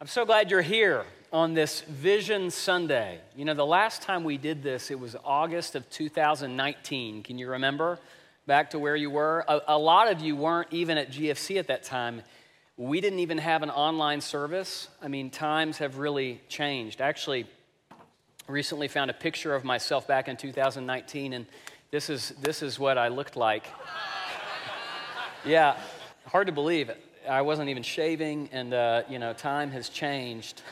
I'm 0.00 0.06
so 0.06 0.24
glad 0.24 0.48
you're 0.48 0.62
here 0.62 1.04
on 1.32 1.54
this 1.54 1.80
Vision 1.80 2.52
Sunday. 2.52 3.18
You 3.34 3.44
know, 3.44 3.54
the 3.54 3.66
last 3.66 4.00
time 4.00 4.22
we 4.22 4.38
did 4.38 4.62
this, 4.62 4.92
it 4.92 5.00
was 5.00 5.16
August 5.24 5.74
of 5.74 5.90
2019. 5.90 7.24
Can 7.24 7.36
you 7.36 7.50
remember? 7.50 7.98
Back 8.46 8.70
to 8.70 8.78
where 8.78 8.94
you 8.94 9.10
were? 9.10 9.44
A, 9.48 9.60
a, 9.66 9.76
lot 9.76 10.08
of 10.08 10.20
you 10.20 10.36
weren't 10.36 10.72
even 10.72 10.98
at 10.98 11.10
GFC 11.10 11.58
at 11.58 11.66
that 11.66 11.82
time. 11.82 12.22
We 12.76 13.00
didn't 13.00 13.18
even 13.18 13.38
have 13.38 13.64
an 13.64 13.70
online 13.70 14.20
service. 14.20 14.86
I 15.02 15.08
mean, 15.08 15.30
times 15.30 15.78
have 15.78 15.98
really 15.98 16.40
changed. 16.48 17.00
Actually, 17.00 17.46
recently 18.46 18.86
found 18.86 19.10
a 19.10 19.14
picture 19.14 19.52
of 19.52 19.64
myself 19.64 20.06
back 20.06 20.28
in 20.28 20.36
2019, 20.36 21.32
and 21.32 21.44
this 21.90 22.08
is, 22.08 22.34
this 22.40 22.62
is 22.62 22.78
what 22.78 22.98
I 22.98 23.08
looked 23.08 23.34
like. 23.34 23.66
yeah, 25.44 25.76
hard 26.26 26.46
to 26.46 26.52
believe 26.52 26.88
it. 26.88 27.04
I 27.28 27.42
wasn't 27.42 27.68
even 27.68 27.82
shaving, 27.82 28.48
and 28.52 28.72
uh, 28.72 29.02
you 29.08 29.18
know, 29.18 29.32
time 29.32 29.70
has 29.72 29.88
changed. 29.88 30.62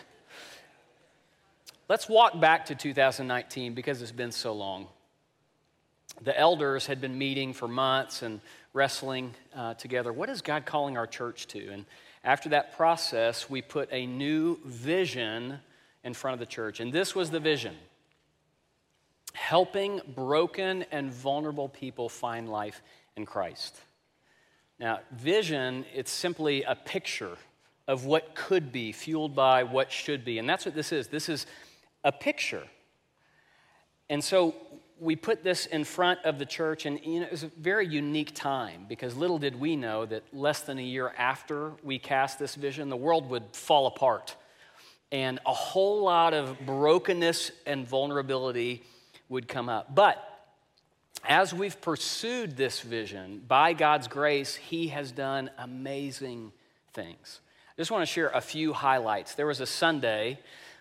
Let's 1.88 2.08
walk 2.08 2.40
back 2.40 2.66
to 2.66 2.74
2019 2.74 3.74
because 3.74 4.02
it's 4.02 4.10
been 4.10 4.32
so 4.32 4.52
long. 4.52 4.86
The 6.22 6.36
elders 6.36 6.86
had 6.86 7.00
been 7.00 7.18
meeting 7.18 7.52
for 7.52 7.68
months 7.68 8.22
and 8.22 8.40
wrestling 8.72 9.34
uh, 9.54 9.74
together. 9.74 10.12
What 10.12 10.30
is 10.30 10.40
God 10.40 10.64
calling 10.64 10.96
our 10.96 11.06
church 11.06 11.46
to? 11.48 11.68
And 11.68 11.84
after 12.24 12.48
that 12.48 12.76
process, 12.76 13.50
we 13.50 13.60
put 13.60 13.88
a 13.92 14.06
new 14.06 14.58
vision 14.64 15.58
in 16.02 16.14
front 16.14 16.34
of 16.34 16.40
the 16.40 16.46
church. 16.46 16.80
And 16.80 16.92
this 16.92 17.14
was 17.14 17.30
the 17.30 17.40
vision 17.40 17.76
helping 19.34 20.00
broken 20.14 20.86
and 20.90 21.12
vulnerable 21.12 21.68
people 21.68 22.08
find 22.08 22.48
life 22.48 22.80
in 23.16 23.26
Christ. 23.26 23.78
Now, 24.78 25.00
vision, 25.10 25.84
it's 25.94 26.10
simply 26.10 26.62
a 26.62 26.74
picture 26.74 27.36
of 27.88 28.04
what 28.04 28.34
could 28.34 28.72
be, 28.72 28.92
fueled 28.92 29.34
by 29.34 29.62
what 29.62 29.90
should 29.90 30.24
be. 30.24 30.38
And 30.38 30.48
that's 30.48 30.66
what 30.66 30.74
this 30.74 30.92
is. 30.92 31.08
This 31.08 31.28
is 31.28 31.46
a 32.04 32.12
picture. 32.12 32.64
And 34.10 34.22
so 34.22 34.54
we 34.98 35.16
put 35.16 35.42
this 35.42 35.66
in 35.66 35.84
front 35.84 36.20
of 36.24 36.38
the 36.38 36.46
church, 36.46 36.86
and 36.86 37.00
you 37.04 37.20
know, 37.20 37.26
it 37.26 37.32
was 37.32 37.42
a 37.42 37.50
very 37.58 37.86
unique 37.86 38.34
time 38.34 38.86
because 38.88 39.16
little 39.16 39.38
did 39.38 39.58
we 39.58 39.76
know 39.76 40.06
that 40.06 40.22
less 40.32 40.60
than 40.62 40.78
a 40.78 40.82
year 40.82 41.12
after 41.16 41.72
we 41.82 41.98
cast 41.98 42.38
this 42.38 42.54
vision, 42.54 42.88
the 42.88 42.96
world 42.96 43.28
would 43.30 43.44
fall 43.52 43.86
apart. 43.86 44.36
And 45.12 45.38
a 45.46 45.52
whole 45.52 46.02
lot 46.02 46.34
of 46.34 46.58
brokenness 46.66 47.52
and 47.66 47.86
vulnerability 47.86 48.82
would 49.28 49.48
come 49.48 49.68
up. 49.68 49.94
But 49.94 50.35
as 51.28 51.52
we've 51.52 51.80
pursued 51.80 52.56
this 52.56 52.80
vision, 52.80 53.42
by 53.46 53.72
God's 53.72 54.08
grace, 54.08 54.54
He 54.54 54.88
has 54.88 55.12
done 55.12 55.50
amazing 55.58 56.52
things. 56.92 57.40
I 57.76 57.80
just 57.80 57.90
want 57.90 58.02
to 58.02 58.12
share 58.12 58.28
a 58.28 58.40
few 58.40 58.72
highlights. 58.72 59.34
There 59.34 59.46
was 59.46 59.60
a 59.60 59.66
Sunday 59.66 60.38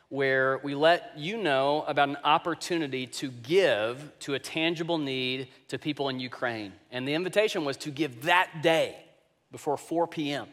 where 0.10 0.60
we 0.60 0.76
let 0.76 1.14
you 1.18 1.36
know 1.36 1.84
about 1.88 2.10
an 2.10 2.18
opportunity 2.24 3.08
to 3.08 3.30
give 3.30 4.12
to 4.20 4.36
a 4.36 4.40
tangible 4.40 4.98
need 4.98 5.48
to 5.68 5.80
people 5.80 6.10
in 6.10 6.20
Ukraine. 6.20 6.74
And 6.92 7.08
the 7.08 7.14
invitation 7.14 7.66
was 7.66 7.76
to 7.78 7.90
give 7.90 8.24
that 8.24 8.62
day 8.62 8.96
before 9.52 9.78
4 9.78 10.08
p.m. 10.08 10.48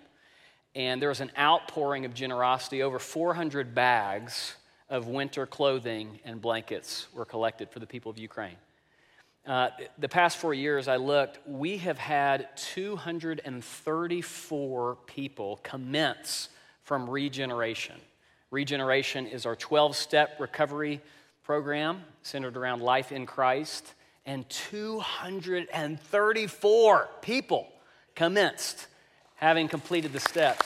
And 0.74 1.02
there 1.02 1.10
was 1.10 1.20
an 1.20 1.30
outpouring 1.38 2.04
of 2.04 2.14
generosity. 2.14 2.82
Over 2.82 2.98
400 2.98 3.74
bags 3.74 4.56
of 4.88 5.06
winter 5.06 5.46
clothing 5.46 6.18
and 6.24 6.40
blankets 6.40 7.06
were 7.14 7.24
collected 7.24 7.70
for 7.70 7.78
the 7.78 7.86
people 7.86 8.10
of 8.10 8.18
Ukraine. 8.18 8.56
Uh, 9.44 9.70
the 9.98 10.08
past 10.08 10.38
four 10.38 10.54
years, 10.54 10.86
I 10.86 10.94
looked, 10.96 11.40
we 11.48 11.78
have 11.78 11.98
had 11.98 12.56
234 12.56 14.98
people 15.06 15.58
commence 15.64 16.48
from 16.84 17.10
regeneration. 17.10 17.96
Regeneration 18.52 19.26
is 19.26 19.44
our 19.44 19.56
12 19.56 19.96
step 19.96 20.38
recovery 20.38 21.00
program 21.42 22.04
centered 22.22 22.56
around 22.56 22.82
life 22.82 23.10
in 23.10 23.26
Christ, 23.26 23.94
and 24.26 24.48
234 24.48 27.08
people 27.20 27.66
commenced 28.14 28.86
having 29.34 29.66
completed 29.66 30.12
the 30.12 30.20
steps. 30.20 30.64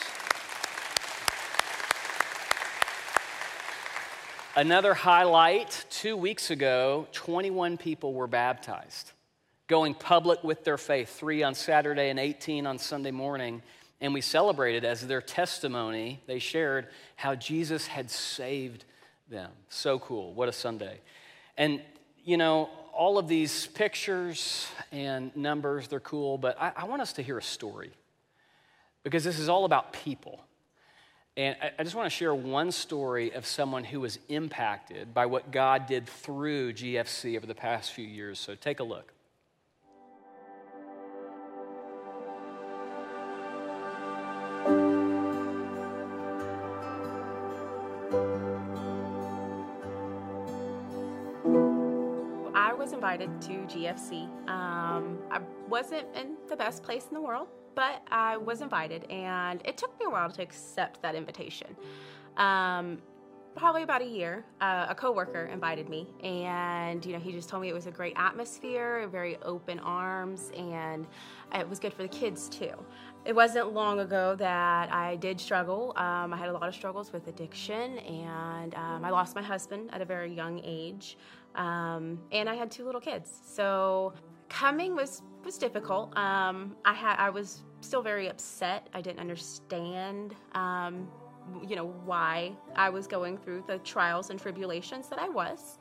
Another 4.58 4.94
highlight 4.94 5.84
two 5.90 6.16
weeks 6.16 6.50
ago 6.50 7.06
21 7.12 7.76
people 7.76 8.14
were 8.14 8.26
baptized, 8.26 9.12
going 9.66 9.92
public 9.92 10.42
with 10.42 10.64
their 10.64 10.78
faith, 10.78 11.14
three 11.14 11.42
on 11.42 11.54
Saturday 11.54 12.08
and 12.08 12.18
18 12.18 12.66
on 12.66 12.78
Sunday 12.78 13.10
morning. 13.10 13.60
And 14.00 14.14
we 14.14 14.22
celebrated 14.22 14.82
as 14.82 15.06
their 15.06 15.20
testimony, 15.20 16.22
they 16.26 16.38
shared 16.38 16.86
how 17.16 17.34
Jesus 17.34 17.86
had 17.86 18.10
saved 18.10 18.86
them. 19.28 19.50
So 19.68 19.98
cool. 19.98 20.32
What 20.32 20.48
a 20.48 20.52
Sunday. 20.52 21.00
And, 21.58 21.82
you 22.24 22.38
know, 22.38 22.70
all 22.94 23.18
of 23.18 23.28
these 23.28 23.66
pictures 23.66 24.66
and 24.90 25.36
numbers, 25.36 25.86
they're 25.88 26.00
cool, 26.00 26.38
but 26.38 26.58
I, 26.58 26.72
I 26.74 26.84
want 26.84 27.02
us 27.02 27.12
to 27.14 27.22
hear 27.22 27.36
a 27.36 27.42
story 27.42 27.90
because 29.02 29.22
this 29.22 29.38
is 29.38 29.50
all 29.50 29.66
about 29.66 29.92
people. 29.92 30.45
And 31.38 31.54
I 31.78 31.82
just 31.82 31.94
want 31.94 32.06
to 32.06 32.16
share 32.16 32.34
one 32.34 32.72
story 32.72 33.34
of 33.34 33.44
someone 33.44 33.84
who 33.84 34.00
was 34.00 34.19
impacted 34.30 35.12
by 35.12 35.26
what 35.26 35.50
God 35.50 35.86
did 35.86 36.06
through 36.06 36.72
GFC 36.72 37.36
over 37.36 37.47
the 37.47 37.54
past 37.54 37.92
few 37.92 38.06
years. 38.06 38.38
So 38.38 38.54
take 38.54 38.80
a 38.80 38.82
look. 38.82 39.12
I 52.54 52.72
was 52.72 52.94
invited 52.94 53.42
to 53.42 53.53
GFC. 53.66 54.22
Um, 54.48 55.18
I 55.30 55.41
wasn't 55.68 56.06
in 56.16 56.36
the 56.48 56.56
best 56.56 56.82
place 56.82 57.04
in 57.10 57.14
the 57.14 57.20
world 57.20 57.48
but 57.76 58.03
I 58.10 58.38
was 58.38 58.62
invited, 58.62 59.04
and 59.10 59.60
it 59.64 59.76
took 59.76 59.97
me 60.00 60.06
a 60.06 60.10
while 60.10 60.31
to 60.31 60.42
accept 60.42 61.00
that 61.03 61.14
invitation. 61.14 61.76
Um, 62.38 62.98
probably 63.54 63.82
about 63.82 64.03
a 64.03 64.06
year, 64.06 64.44
uh, 64.60 64.87
a 64.88 64.94
coworker 64.94 65.44
invited 65.44 65.88
me, 65.88 66.09
and 66.22 67.04
you 67.04 67.12
know 67.12 67.19
he 67.19 67.32
just 67.32 67.48
told 67.48 67.62
me 67.62 67.69
it 67.69 67.75
was 67.75 67.86
a 67.86 67.91
great 67.91 68.15
atmosphere, 68.16 69.06
very 69.09 69.36
open 69.42 69.78
arms, 69.81 70.50
and 70.56 71.06
it 71.54 71.69
was 71.69 71.78
good 71.78 71.92
for 71.92 72.03
the 72.03 72.09
kids 72.09 72.48
too. 72.48 72.72
It 73.26 73.34
wasn't 73.34 73.72
long 73.75 74.00
ago 74.00 74.34
that 74.36 74.92
I 74.92 75.16
did 75.16 75.38
struggle. 75.38 75.92
Um, 75.97 76.32
I 76.32 76.36
had 76.36 76.48
a 76.48 76.53
lot 76.53 76.69
of 76.69 76.75
struggles 76.75 77.12
with 77.12 77.28
addiction, 77.28 77.98
and 77.98 78.75
um, 78.75 79.04
I 79.04 79.10
lost 79.10 79.36
my 79.36 79.42
husband 79.42 79.91
at 79.92 80.00
a 80.00 80.04
very 80.06 80.32
young 80.32 80.60
age, 80.65 81.19
um, 81.56 82.19
and 82.32 82.48
I 82.48 82.54
had 82.54 82.70
two 82.70 82.86
little 82.86 83.03
kids. 83.03 83.31
So 83.44 84.15
coming 84.48 84.94
was 84.94 85.22
was 85.44 85.58
difficult. 85.58 86.16
Um, 86.16 86.76
I 86.84 86.92
had 86.92 87.16
I 87.18 87.30
was 87.30 87.62
still 87.80 88.02
very 88.02 88.28
upset. 88.28 88.88
I 88.94 89.00
didn't 89.00 89.20
understand, 89.20 90.34
um, 90.52 91.08
you 91.66 91.76
know, 91.76 91.86
why 92.04 92.52
I 92.74 92.90
was 92.90 93.06
going 93.06 93.38
through 93.38 93.64
the 93.66 93.78
trials 93.78 94.30
and 94.30 94.40
tribulations 94.40 95.08
that 95.08 95.18
I 95.18 95.28
was. 95.28 95.78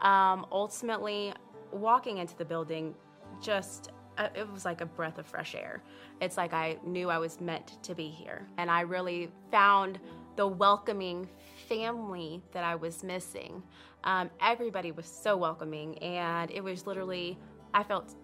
Um, 0.00 0.46
ultimately, 0.52 1.32
walking 1.72 2.18
into 2.18 2.36
the 2.36 2.44
building, 2.44 2.94
just 3.40 3.90
uh, 4.18 4.28
it 4.34 4.50
was 4.50 4.64
like 4.64 4.80
a 4.80 4.86
breath 4.86 5.18
of 5.18 5.26
fresh 5.26 5.54
air. 5.54 5.82
It's 6.20 6.36
like 6.36 6.52
I 6.52 6.78
knew 6.84 7.10
I 7.10 7.18
was 7.18 7.40
meant 7.40 7.82
to 7.82 7.94
be 7.94 8.08
here, 8.08 8.46
and 8.58 8.70
I 8.70 8.82
really 8.82 9.30
found 9.50 9.98
the 10.36 10.46
welcoming 10.46 11.28
family 11.68 12.42
that 12.52 12.62
I 12.62 12.74
was 12.74 13.02
missing. 13.02 13.62
Um, 14.04 14.30
everybody 14.40 14.92
was 14.92 15.06
so 15.06 15.36
welcoming, 15.36 15.98
and 15.98 16.50
it 16.50 16.62
was 16.62 16.86
literally 16.86 17.38
I 17.76 17.82
felt 17.82 18.14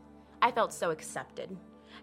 I 0.40 0.50
felt 0.50 0.72
so 0.72 0.90
accepted. 0.90 1.54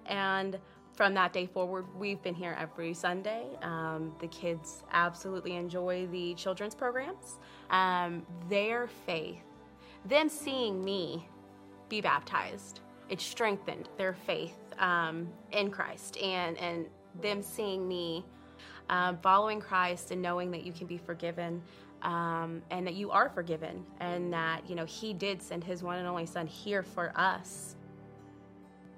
And 0.06 0.58
from 0.94 1.14
that 1.16 1.34
day 1.34 1.48
forward, 1.48 1.86
we've 1.98 2.22
been 2.22 2.36
here 2.36 2.56
every 2.60 2.94
Sunday. 2.94 3.46
Um, 3.64 4.14
the 4.20 4.28
kids 4.28 4.84
absolutely 4.92 5.56
enjoy 5.56 6.08
the 6.12 6.36
children's 6.36 6.76
programs. 6.76 7.40
Um, 7.70 8.26
their 8.50 8.88
faith, 9.06 9.42
them 10.06 10.30
seeing 10.30 10.84
me 10.84 11.28
be 11.90 12.02
baptized, 12.02 12.82
it 13.10 13.20
strengthened 13.20 13.90
their 13.98 14.14
faith 14.14 14.58
um, 14.78 15.28
in 15.52 15.72
Christ 15.72 16.18
and, 16.18 16.58
and 16.60 16.86
them 17.22 17.42
seeing 17.42 17.88
me 17.88 18.24
um, 18.90 19.18
following 19.24 19.60
Christ 19.60 20.12
and 20.12 20.22
knowing 20.22 20.52
that 20.52 20.64
you 20.64 20.72
can 20.72 20.86
be 20.88 20.98
forgiven 20.98 21.62
um, 22.02 22.62
and 22.72 22.86
that 22.88 22.96
you 22.96 23.12
are 23.12 23.30
forgiven 23.30 23.86
and 24.00 24.32
that 24.34 24.68
you 24.70 24.76
know 24.76 24.86
he 24.86 25.14
did 25.14 25.42
send 25.42 25.64
his 25.64 25.84
one 25.84 25.98
and 25.98 26.08
only 26.08 26.26
son 26.26 26.48
here 26.48 26.84
for 26.84 27.12
us 27.16 27.76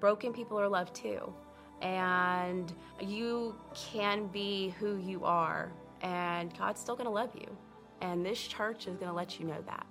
broken 0.02 0.34
people 0.34 0.60
are 0.60 0.68
loved 0.68 0.94
too. 0.94 1.34
And 1.82 2.74
you 3.00 3.56
can 3.74 4.28
be 4.28 4.76
who 4.80 4.98
you 4.98 5.24
are, 5.24 5.72
and 6.02 6.56
God's 6.58 6.82
still 6.82 6.96
going 6.96 7.06
to 7.06 7.12
love 7.12 7.32
you. 7.34 7.48
And 8.02 8.26
this 8.26 8.40
church 8.40 8.88
is 8.88 8.98
going 8.98 9.08
to 9.08 9.14
let 9.14 9.40
you 9.40 9.46
know 9.46 9.64
that. 9.66 9.86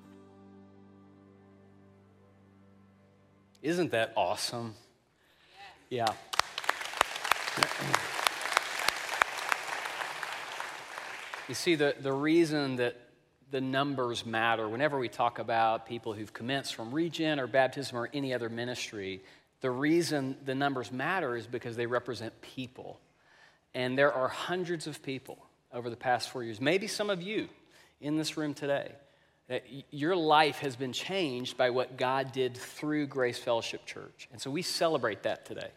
Isn't 3.63 3.91
that 3.93 4.13
awesome? 4.17 4.75
Yeah. 5.89 6.13
You 11.51 11.55
see, 11.55 11.75
the, 11.75 11.97
the 12.01 12.13
reason 12.13 12.77
that 12.77 12.97
the 13.51 13.61
numbers 13.61 14.25
matter, 14.25 14.69
whenever 14.69 14.97
we 15.01 15.09
talk 15.09 15.41
about 15.41 15.85
people 15.85 16.13
who've 16.13 16.33
commenced 16.33 16.77
from 16.77 16.93
regen 16.93 17.41
or 17.41 17.49
baptism 17.49 17.99
or 17.99 18.09
any 18.15 18.33
other 18.33 18.49
ministry, 18.49 19.21
the 19.61 19.71
reason 19.73 20.37
the 20.45 20.55
numbers 20.55 20.93
matter 20.93 21.35
is 21.35 21.49
because 21.49 21.75
they 21.75 21.87
represent 21.87 22.41
people. 22.41 23.01
And 23.75 23.99
there 23.99 24.13
are 24.13 24.29
hundreds 24.29 24.87
of 24.87 25.03
people 25.03 25.45
over 25.73 25.91
the 25.91 25.97
past 25.97 26.31
four 26.31 26.45
years, 26.45 26.61
maybe 26.61 26.87
some 26.87 27.11
of 27.11 27.21
you 27.21 27.49
in 28.01 28.17
this 28.17 28.37
room 28.37 28.55
today, 28.55 28.93
that 29.49 29.65
your 29.91 30.15
life 30.15 30.61
has 30.61 30.77
been 30.77 30.93
changed 30.93 31.57
by 31.57 31.71
what 31.71 31.97
God 31.97 32.31
did 32.31 32.57
through 32.57 33.09
Grace 33.09 33.41
Fellowship 33.41 33.85
Church. 33.87 34.29
And 34.31 34.41
so 34.41 34.53
we 34.53 34.63
celebrate 34.63 35.25
that 35.25 35.47
today. 35.47 35.73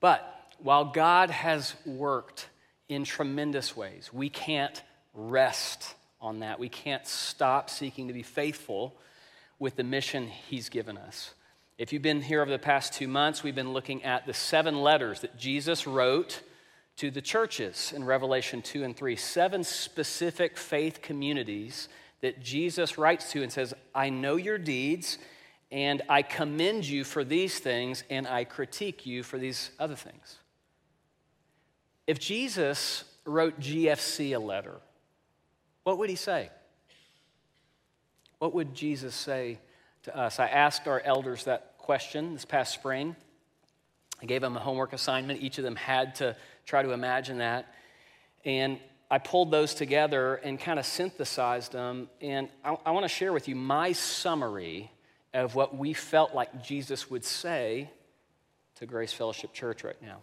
But 0.00 0.52
while 0.58 0.86
God 0.86 1.30
has 1.30 1.76
worked 1.86 2.48
in 2.88 3.04
tremendous 3.04 3.76
ways, 3.76 4.10
we 4.12 4.28
can't 4.28 4.82
rest 5.14 5.94
on 6.20 6.40
that. 6.40 6.58
We 6.58 6.68
can't 6.68 7.06
stop 7.06 7.70
seeking 7.70 8.08
to 8.08 8.14
be 8.14 8.22
faithful 8.22 8.94
with 9.58 9.76
the 9.76 9.84
mission 9.84 10.28
He's 10.28 10.68
given 10.68 10.98
us. 10.98 11.34
If 11.76 11.92
you've 11.92 12.02
been 12.02 12.22
here 12.22 12.40
over 12.40 12.50
the 12.50 12.58
past 12.58 12.92
two 12.92 13.08
months, 13.08 13.42
we've 13.42 13.54
been 13.54 13.72
looking 13.72 14.04
at 14.04 14.26
the 14.26 14.34
seven 14.34 14.80
letters 14.80 15.20
that 15.20 15.36
Jesus 15.36 15.86
wrote 15.86 16.40
to 16.96 17.10
the 17.10 17.20
churches 17.20 17.92
in 17.94 18.04
Revelation 18.04 18.62
2 18.62 18.84
and 18.84 18.96
3. 18.96 19.16
Seven 19.16 19.64
specific 19.64 20.56
faith 20.56 21.02
communities 21.02 21.88
that 22.20 22.40
Jesus 22.40 22.96
writes 22.96 23.32
to 23.32 23.42
and 23.42 23.50
says, 23.50 23.74
I 23.94 24.08
know 24.08 24.36
your 24.36 24.58
deeds, 24.58 25.18
and 25.72 26.02
I 26.08 26.22
commend 26.22 26.86
you 26.86 27.02
for 27.02 27.24
these 27.24 27.58
things, 27.58 28.04
and 28.08 28.26
I 28.26 28.44
critique 28.44 29.04
you 29.04 29.22
for 29.22 29.38
these 29.38 29.70
other 29.80 29.96
things. 29.96 30.38
If 32.06 32.18
Jesus 32.18 33.04
wrote 33.24 33.58
GFC 33.58 34.36
a 34.36 34.38
letter, 34.38 34.76
what 35.84 35.98
would 35.98 36.10
he 36.10 36.16
say? 36.16 36.50
What 38.38 38.54
would 38.54 38.74
Jesus 38.74 39.14
say 39.14 39.58
to 40.02 40.16
us? 40.16 40.38
I 40.38 40.48
asked 40.48 40.86
our 40.86 41.00
elders 41.00 41.44
that 41.44 41.74
question 41.78 42.34
this 42.34 42.44
past 42.44 42.74
spring. 42.74 43.16
I 44.22 44.26
gave 44.26 44.40
them 44.40 44.56
a 44.56 44.60
homework 44.60 44.92
assignment. 44.92 45.42
Each 45.42 45.58
of 45.58 45.64
them 45.64 45.76
had 45.76 46.16
to 46.16 46.36
try 46.66 46.82
to 46.82 46.92
imagine 46.92 47.38
that. 47.38 47.74
And 48.44 48.78
I 49.10 49.18
pulled 49.18 49.50
those 49.50 49.74
together 49.74 50.36
and 50.36 50.58
kind 50.58 50.78
of 50.78 50.86
synthesized 50.86 51.72
them. 51.72 52.08
And 52.20 52.48
I, 52.64 52.76
I 52.86 52.90
want 52.90 53.04
to 53.04 53.08
share 53.08 53.32
with 53.32 53.48
you 53.48 53.56
my 53.56 53.92
summary 53.92 54.90
of 55.32 55.54
what 55.54 55.76
we 55.76 55.92
felt 55.92 56.34
like 56.34 56.62
Jesus 56.62 57.10
would 57.10 57.24
say 57.24 57.90
to 58.76 58.86
Grace 58.86 59.12
Fellowship 59.12 59.52
Church 59.52 59.84
right 59.84 60.00
now. 60.02 60.18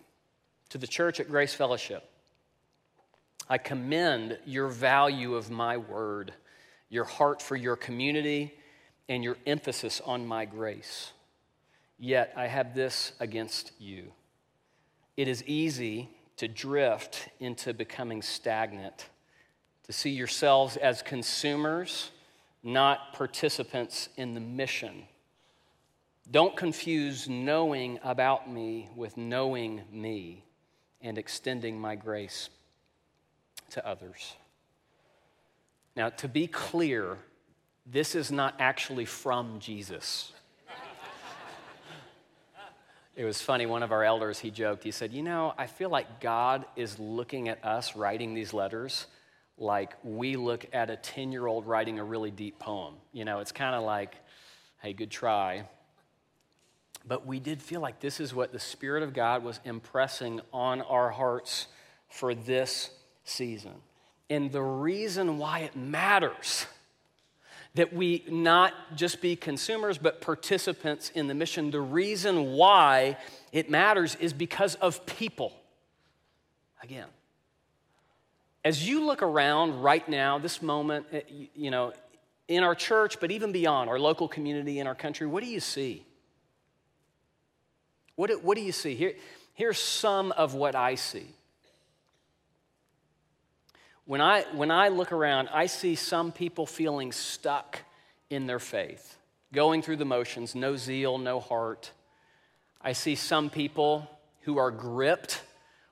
To 0.71 0.77
the 0.77 0.87
church 0.87 1.19
at 1.19 1.29
Grace 1.29 1.53
Fellowship, 1.53 2.09
I 3.49 3.57
commend 3.57 4.39
your 4.45 4.69
value 4.69 5.35
of 5.35 5.51
my 5.51 5.75
word, 5.75 6.33
your 6.87 7.03
heart 7.03 7.41
for 7.41 7.57
your 7.57 7.75
community, 7.75 8.53
and 9.09 9.21
your 9.21 9.35
emphasis 9.45 9.99
on 10.05 10.25
my 10.25 10.45
grace. 10.45 11.11
Yet 11.99 12.31
I 12.37 12.47
have 12.47 12.73
this 12.73 13.11
against 13.19 13.73
you. 13.79 14.13
It 15.17 15.27
is 15.27 15.43
easy 15.43 16.07
to 16.37 16.47
drift 16.47 17.27
into 17.41 17.73
becoming 17.73 18.21
stagnant, 18.21 19.09
to 19.87 19.91
see 19.91 20.11
yourselves 20.11 20.77
as 20.77 21.01
consumers, 21.01 22.11
not 22.63 23.11
participants 23.11 24.07
in 24.15 24.35
the 24.35 24.39
mission. 24.39 25.03
Don't 26.31 26.55
confuse 26.55 27.27
knowing 27.27 27.99
about 28.05 28.49
me 28.49 28.87
with 28.95 29.17
knowing 29.17 29.81
me 29.91 30.45
and 31.01 31.17
extending 31.17 31.79
my 31.79 31.95
grace 31.95 32.49
to 33.71 33.85
others. 33.87 34.35
Now, 35.95 36.09
to 36.09 36.27
be 36.27 36.47
clear, 36.47 37.17
this 37.85 38.15
is 38.15 38.31
not 38.31 38.55
actually 38.59 39.05
from 39.05 39.59
Jesus. 39.59 40.33
It 43.13 43.25
was 43.25 43.41
funny, 43.41 43.65
one 43.65 43.83
of 43.83 43.91
our 43.91 44.03
elders, 44.03 44.39
he 44.39 44.51
joked, 44.51 44.83
he 44.83 44.91
said, 44.91 45.11
You 45.11 45.21
know, 45.21 45.53
I 45.57 45.67
feel 45.67 45.89
like 45.89 46.21
God 46.21 46.65
is 46.77 46.97
looking 46.97 47.49
at 47.49 47.63
us 47.63 47.95
writing 47.95 48.33
these 48.33 48.53
letters 48.53 49.05
like 49.57 49.93
we 50.03 50.37
look 50.37 50.65
at 50.73 50.89
a 50.89 50.95
10 50.95 51.31
year 51.31 51.45
old 51.45 51.67
writing 51.67 51.99
a 51.99 52.03
really 52.03 52.31
deep 52.31 52.57
poem. 52.57 52.95
You 53.11 53.25
know, 53.25 53.39
it's 53.39 53.51
kind 53.51 53.75
of 53.75 53.83
like, 53.83 54.15
hey, 54.81 54.93
good 54.93 55.11
try. 55.11 55.65
But 57.07 57.25
we 57.25 57.39
did 57.39 57.61
feel 57.61 57.81
like 57.81 57.99
this 57.99 58.19
is 58.19 58.33
what 58.33 58.51
the 58.51 58.59
Spirit 58.59 59.03
of 59.03 59.13
God 59.13 59.43
was 59.43 59.59
impressing 59.65 60.41
on 60.53 60.81
our 60.81 61.09
hearts 61.09 61.67
for 62.09 62.35
this 62.35 62.91
season. 63.23 63.73
And 64.29 64.51
the 64.51 64.61
reason 64.61 65.37
why 65.37 65.59
it 65.59 65.75
matters 65.75 66.65
that 67.75 67.93
we 67.93 68.23
not 68.29 68.73
just 68.95 69.21
be 69.21 69.35
consumers, 69.35 69.97
but 69.97 70.19
participants 70.21 71.09
in 71.15 71.27
the 71.27 71.33
mission. 71.33 71.71
The 71.71 71.81
reason 71.81 72.53
why 72.53 73.17
it 73.51 73.69
matters 73.69 74.15
is 74.15 74.33
because 74.33 74.75
of 74.75 75.05
people. 75.05 75.53
Again, 76.83 77.07
as 78.65 78.87
you 78.87 79.05
look 79.05 79.21
around 79.21 79.81
right 79.81 80.07
now, 80.07 80.37
this 80.37 80.61
moment, 80.61 81.05
eh, 81.11 81.21
you 81.55 81.71
know, 81.71 81.93
in 82.47 82.63
our 82.63 82.75
church, 82.75 83.19
but 83.19 83.31
even 83.31 83.51
beyond 83.51 83.89
our 83.89 83.99
local 83.99 84.27
community 84.27 84.79
in 84.79 84.87
our 84.87 84.95
country, 84.95 85.25
what 85.25 85.41
do 85.41 85.49
you 85.49 85.61
see? 85.61 86.05
What 88.21 88.29
do, 88.29 88.37
what 88.37 88.55
do 88.55 88.61
you 88.61 88.71
see? 88.71 88.93
Here, 88.93 89.15
here's 89.55 89.79
some 89.79 90.31
of 90.33 90.53
what 90.53 90.75
I 90.75 90.93
see. 90.93 91.25
When 94.05 94.21
I, 94.21 94.45
when 94.53 94.69
I 94.69 94.89
look 94.89 95.11
around, 95.11 95.49
I 95.51 95.65
see 95.65 95.95
some 95.95 96.31
people 96.31 96.67
feeling 96.67 97.13
stuck 97.13 97.79
in 98.29 98.45
their 98.45 98.59
faith, 98.59 99.17
going 99.51 99.81
through 99.81 99.95
the 99.95 100.05
motions, 100.05 100.53
no 100.53 100.75
zeal, 100.75 101.17
no 101.17 101.39
heart. 101.39 101.89
I 102.79 102.93
see 102.93 103.15
some 103.15 103.49
people 103.49 104.07
who 104.41 104.59
are 104.59 104.69
gripped 104.69 105.41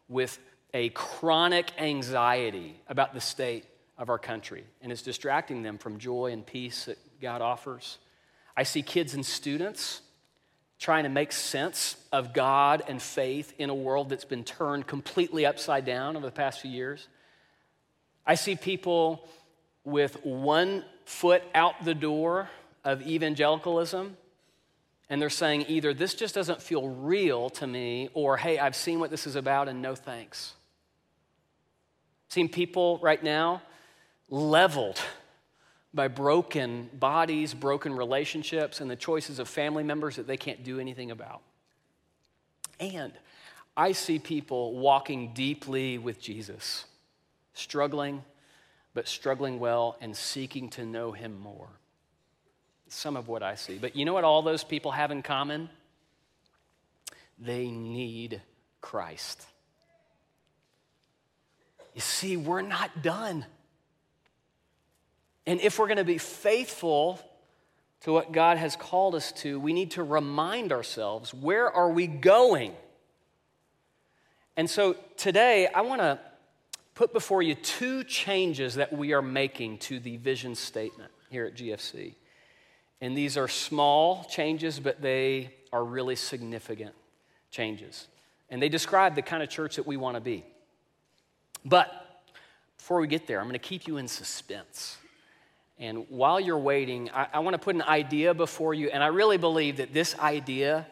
with 0.07 0.37
a 0.71 0.89
chronic 0.89 1.71
anxiety 1.79 2.79
about 2.87 3.15
the 3.15 3.21
state 3.21 3.65
of 3.97 4.09
our 4.11 4.19
country, 4.19 4.65
and 4.83 4.91
it's 4.91 5.01
distracting 5.01 5.63
them 5.63 5.79
from 5.79 5.97
joy 5.97 6.31
and 6.31 6.45
peace 6.45 6.85
that 6.85 6.99
God 7.19 7.41
offers. 7.41 7.97
I 8.55 8.61
see 8.61 8.83
kids 8.83 9.15
and 9.15 9.25
students 9.25 10.01
trying 10.79 11.03
to 11.03 11.09
make 11.09 11.33
sense 11.33 11.97
of 12.11 12.33
God 12.33 12.81
and 12.87 13.01
faith 13.01 13.53
in 13.59 13.69
a 13.69 13.75
world 13.75 14.09
that's 14.09 14.25
been 14.25 14.45
turned 14.45 14.87
completely 14.87 15.45
upside 15.45 15.85
down 15.85 16.15
over 16.15 16.25
the 16.25 16.31
past 16.31 16.61
few 16.61 16.71
years. 16.71 17.07
I 18.25 18.35
see 18.35 18.55
people 18.55 19.27
with 19.83 20.25
one 20.25 20.85
foot 21.03 21.43
out 21.53 21.83
the 21.83 21.93
door 21.93 22.49
of 22.85 23.05
evangelicalism, 23.05 24.15
and 25.09 25.21
they're 25.21 25.29
saying 25.29 25.65
either 25.67 25.93
this 25.93 26.13
just 26.13 26.33
doesn't 26.33 26.61
feel 26.61 26.87
real 26.87 27.49
to 27.51 27.67
me, 27.67 28.09
or 28.13 28.37
hey, 28.37 28.57
I've 28.57 28.75
seen 28.75 28.99
what 28.99 29.09
this 29.09 29.27
is 29.27 29.35
about 29.35 29.67
and 29.67 29.81
no 29.81 29.95
thanks. 29.95 30.53
Seeing 32.29 32.47
people 32.47 32.99
right 32.99 33.21
now 33.21 33.61
leveled 34.29 35.01
by 35.93 36.07
broken 36.07 36.89
bodies, 36.93 37.53
broken 37.53 37.95
relationships, 37.95 38.79
and 38.81 38.89
the 38.89 38.95
choices 38.95 39.39
of 39.39 39.47
family 39.47 39.83
members 39.83 40.17
that 40.17 40.27
they 40.27 40.37
can't 40.37 40.63
do 40.63 40.79
anything 40.79 41.11
about. 41.11 41.41
And 42.79 43.13
I 43.75 43.93
see 43.93 44.19
people 44.19 44.77
walking 44.77 45.33
deeply 45.33 45.97
with 45.97 46.21
Jesus 46.21 46.85
struggling, 47.53 48.23
but 48.93 49.07
struggling 49.07 49.59
well 49.59 49.97
and 50.01 50.15
seeking 50.15 50.69
to 50.69 50.85
know 50.85 51.11
Him 51.11 51.37
more. 51.39 51.69
Some 52.87 53.17
of 53.17 53.27
what 53.27 53.43
I 53.43 53.55
see. 53.55 53.77
But 53.77 53.95
you 53.95 54.05
know 54.05 54.13
what 54.13 54.23
all 54.23 54.41
those 54.41 54.63
people 54.63 54.91
have 54.91 55.11
in 55.11 55.21
common? 55.21 55.69
They 57.37 57.67
need 57.67 58.41
Christ. 58.81 59.45
You 61.93 62.01
see, 62.01 62.37
we're 62.37 62.61
not 62.61 63.01
done. 63.01 63.45
And 65.49 65.59
if 65.61 65.79
we're 65.79 65.87
going 65.87 65.97
to 65.97 66.03
be 66.03 66.19
faithful 66.19 67.19
to 68.01 68.13
what 68.13 68.31
God 68.31 68.59
has 68.59 68.75
called 68.75 69.15
us 69.15 69.31
to, 69.31 69.59
we 69.59 69.73
need 69.73 69.89
to 69.91 70.03
remind 70.03 70.71
ourselves 70.71 71.33
where 71.33 71.71
are 71.71 71.89
we 71.89 72.05
going? 72.05 72.75
And 74.55 74.69
so 74.69 74.95
today, 75.17 75.65
I 75.65 75.81
want 75.81 76.01
to 76.01 76.19
put 76.93 77.13
before 77.13 77.41
you 77.41 77.55
two 77.55 78.03
changes 78.03 78.75
that 78.75 78.93
we 78.93 79.13
are 79.13 79.23
making 79.23 79.79
to 79.79 79.99
the 79.99 80.17
vision 80.17 80.53
statement 80.53 81.09
here 81.31 81.45
at 81.45 81.55
GFC. 81.55 82.13
And 83.01 83.17
these 83.17 83.35
are 83.35 83.47
small 83.47 84.25
changes, 84.25 84.79
but 84.79 85.01
they 85.01 85.49
are 85.73 85.83
really 85.83 86.15
significant 86.15 86.93
changes. 87.49 88.07
And 88.51 88.61
they 88.61 88.69
describe 88.69 89.15
the 89.15 89.23
kind 89.23 89.41
of 89.41 89.49
church 89.49 89.77
that 89.77 89.87
we 89.87 89.97
want 89.97 90.13
to 90.13 90.21
be. 90.21 90.45
But 91.65 91.91
before 92.77 92.99
we 92.99 93.07
get 93.07 93.25
there, 93.25 93.39
I'm 93.39 93.45
going 93.45 93.53
to 93.53 93.59
keep 93.59 93.87
you 93.87 93.97
in 93.97 94.07
suspense. 94.07 94.97
And 95.79 96.05
while 96.09 96.39
you're 96.39 96.57
waiting, 96.57 97.09
I, 97.11 97.27
I 97.33 97.39
want 97.39 97.53
to 97.53 97.57
put 97.57 97.73
an 97.75 97.81
idea 97.81 98.33
before 98.33 98.73
you. 98.73 98.89
And 98.89 99.01
I 99.03 99.07
really 99.07 99.37
believe 99.37 99.77
that 99.77 99.93
this 99.93 100.17
idea 100.19 100.85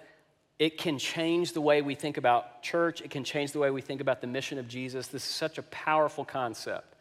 it 0.60 0.77
can 0.79 0.98
change 0.98 1.53
the 1.53 1.62
way 1.62 1.82
we 1.82 1.94
think 1.94 2.17
about 2.17 2.63
church. 2.63 3.01
It 3.01 3.12
can 3.12 3.24
change 3.24 3.51
the 3.51 3.60
way 3.60 3.70
we 3.70 3.82
think 3.82 4.01
about 4.01 4.22
the 4.22 4.27
mission 4.27 4.58
of 4.58 4.67
Jesus. 4.67 5.08
This 5.08 5.24
is 5.24 5.29
such 5.29 5.58
a 5.58 5.63
powerful 5.63 6.25
concept. 6.25 6.96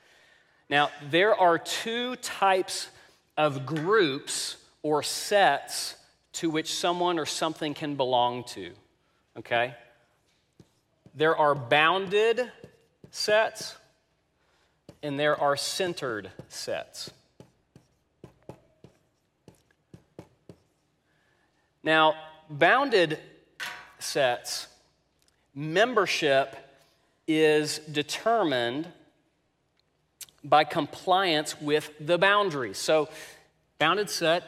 Now, 0.69 0.91
there 1.11 1.35
are 1.35 1.59
two 1.59 2.17
types 2.17 2.89
of 3.37 3.65
groups 3.65 4.57
or 4.83 5.03
sets 5.03 5.97
to 6.33 6.51
which 6.51 6.75
someone 6.75 7.19
or 7.19 7.25
something 7.25 7.73
can 7.73 7.95
belong 7.95 8.45
to, 8.45 8.73
okay? 9.39 9.75
There 11.15 11.37
are 11.37 11.55
bounded 11.55 12.51
sets 13.11 13.75
and 15.03 15.19
there 15.19 15.41
are 15.41 15.57
centered 15.57 16.31
sets. 16.49 17.11
Now, 21.87 22.17
bounded 22.51 23.21
sets, 24.01 24.67
membership 25.55 26.57
is 27.29 27.79
determined 27.79 28.89
by 30.43 30.65
compliance 30.65 31.61
with 31.61 31.93
the 32.01 32.19
boundaries. 32.19 32.77
So, 32.77 33.09
bounded 33.79 34.11
set, 34.11 34.43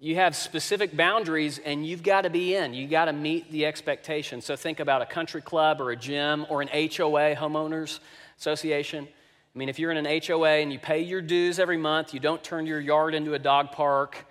you 0.00 0.16
have 0.16 0.34
specific 0.34 0.96
boundaries 0.96 1.60
and 1.60 1.86
you've 1.86 2.02
got 2.02 2.22
to 2.22 2.30
be 2.30 2.56
in. 2.56 2.74
You've 2.74 2.90
got 2.90 3.04
to 3.04 3.12
meet 3.12 3.52
the 3.52 3.64
expectations. 3.64 4.44
So, 4.44 4.56
think 4.56 4.80
about 4.80 5.02
a 5.02 5.06
country 5.06 5.40
club 5.40 5.80
or 5.80 5.92
a 5.92 5.96
gym 5.96 6.46
or 6.50 6.62
an 6.62 6.68
HOA, 6.68 7.36
homeowners 7.36 8.00
association. 8.40 9.06
I 9.06 9.58
mean, 9.58 9.68
if 9.68 9.78
you're 9.78 9.92
in 9.92 10.04
an 10.04 10.20
HOA 10.26 10.48
and 10.48 10.72
you 10.72 10.80
pay 10.80 11.00
your 11.00 11.22
dues 11.22 11.60
every 11.60 11.76
month, 11.76 12.12
you 12.12 12.18
don't 12.18 12.42
turn 12.42 12.66
your 12.66 12.80
yard 12.80 13.14
into 13.14 13.34
a 13.34 13.38
dog 13.38 13.70
park, 13.70 14.26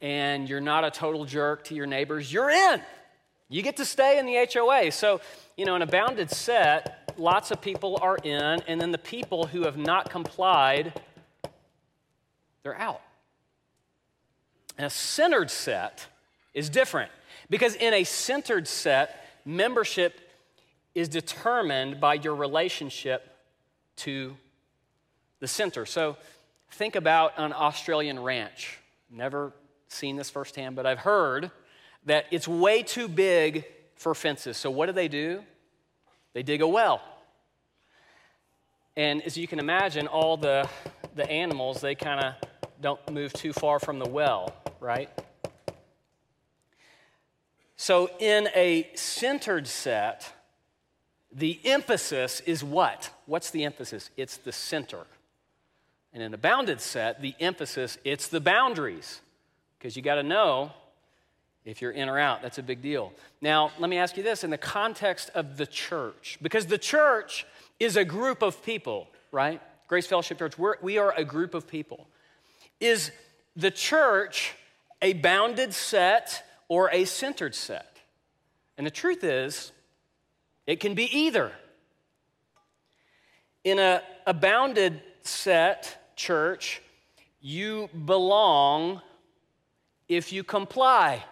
and 0.00 0.48
you're 0.48 0.60
not 0.60 0.84
a 0.84 0.90
total 0.90 1.24
jerk 1.24 1.64
to 1.64 1.74
your 1.74 1.86
neighbors, 1.86 2.32
you're 2.32 2.50
in. 2.50 2.82
You 3.48 3.62
get 3.62 3.76
to 3.76 3.84
stay 3.84 4.18
in 4.18 4.26
the 4.26 4.46
HOA. 4.52 4.90
So, 4.90 5.20
you 5.56 5.64
know, 5.64 5.76
in 5.76 5.82
a 5.82 5.86
bounded 5.86 6.30
set, 6.30 7.14
lots 7.16 7.50
of 7.50 7.60
people 7.60 7.98
are 8.02 8.16
in, 8.16 8.60
and 8.66 8.80
then 8.80 8.90
the 8.90 8.98
people 8.98 9.46
who 9.46 9.62
have 9.62 9.76
not 9.76 10.10
complied, 10.10 11.00
they're 12.62 12.78
out. 12.78 13.02
And 14.76 14.86
a 14.86 14.90
centered 14.90 15.50
set 15.50 16.06
is 16.54 16.68
different 16.68 17.10
because 17.48 17.74
in 17.76 17.94
a 17.94 18.04
centered 18.04 18.68
set, 18.68 19.24
membership 19.44 20.20
is 20.94 21.08
determined 21.08 22.00
by 22.00 22.14
your 22.14 22.34
relationship 22.34 23.36
to 23.96 24.36
the 25.40 25.46
center. 25.46 25.86
So 25.86 26.16
think 26.72 26.96
about 26.96 27.34
an 27.36 27.52
Australian 27.52 28.18
ranch. 28.22 28.78
Never 29.10 29.52
seen 29.88 30.16
this 30.16 30.30
firsthand, 30.30 30.76
but 30.76 30.86
I've 30.86 30.98
heard 30.98 31.50
that 32.06 32.26
it's 32.30 32.48
way 32.48 32.82
too 32.82 33.08
big 33.08 33.64
for 33.96 34.14
fences. 34.14 34.56
So 34.56 34.70
what 34.70 34.86
do 34.86 34.92
they 34.92 35.08
do? 35.08 35.42
They 36.32 36.42
dig 36.42 36.62
a 36.62 36.68
well. 36.68 37.00
And 38.96 39.22
as 39.22 39.36
you 39.36 39.46
can 39.46 39.58
imagine, 39.58 40.06
all 40.06 40.36
the, 40.36 40.68
the 41.14 41.28
animals, 41.30 41.80
they 41.80 41.94
kind 41.94 42.20
of 42.20 42.34
don't 42.80 43.12
move 43.12 43.32
too 43.32 43.52
far 43.52 43.78
from 43.78 43.98
the 43.98 44.08
well, 44.08 44.54
right? 44.80 45.10
So, 47.76 48.10
in 48.18 48.48
a 48.54 48.88
centered 48.94 49.66
set, 49.66 50.32
the 51.30 51.60
emphasis 51.64 52.40
is 52.40 52.64
what? 52.64 53.10
What's 53.26 53.50
the 53.50 53.64
emphasis? 53.64 54.08
It's 54.16 54.38
the 54.38 54.52
center. 54.52 55.06
And 56.14 56.22
in 56.22 56.32
a 56.32 56.38
bounded 56.38 56.80
set, 56.80 57.20
the 57.20 57.34
emphasis, 57.38 57.98
it's 58.02 58.28
the 58.28 58.40
boundaries. 58.40 59.20
Because 59.78 59.96
you 59.96 60.02
got 60.02 60.16
to 60.16 60.22
know 60.22 60.72
if 61.64 61.82
you're 61.82 61.90
in 61.90 62.08
or 62.08 62.18
out. 62.18 62.42
That's 62.42 62.58
a 62.58 62.62
big 62.62 62.80
deal. 62.80 63.12
Now, 63.40 63.72
let 63.78 63.90
me 63.90 63.98
ask 63.98 64.16
you 64.16 64.22
this 64.22 64.44
in 64.44 64.50
the 64.50 64.58
context 64.58 65.30
of 65.34 65.56
the 65.56 65.66
church, 65.66 66.38
because 66.40 66.66
the 66.66 66.78
church 66.78 67.44
is 67.78 67.96
a 67.96 68.04
group 68.04 68.42
of 68.42 68.64
people, 68.64 69.08
right? 69.32 69.60
Grace 69.88 70.06
Fellowship 70.06 70.38
Church, 70.38 70.56
we're, 70.56 70.76
we 70.80 70.98
are 70.98 71.12
a 71.16 71.24
group 71.24 71.54
of 71.54 71.68
people. 71.68 72.06
Is 72.80 73.10
the 73.54 73.70
church 73.70 74.54
a 75.02 75.12
bounded 75.12 75.74
set 75.74 76.44
or 76.68 76.90
a 76.92 77.04
centered 77.04 77.54
set? 77.54 77.96
And 78.78 78.86
the 78.86 78.90
truth 78.90 79.24
is, 79.24 79.72
it 80.66 80.80
can 80.80 80.94
be 80.94 81.04
either. 81.16 81.52
In 83.64 83.78
a, 83.78 84.02
a 84.26 84.34
bounded 84.34 85.00
set 85.22 86.14
church, 86.16 86.82
you 87.40 87.88
belong 88.04 89.00
if 90.08 90.32
you 90.32 90.44
comply 90.44 91.24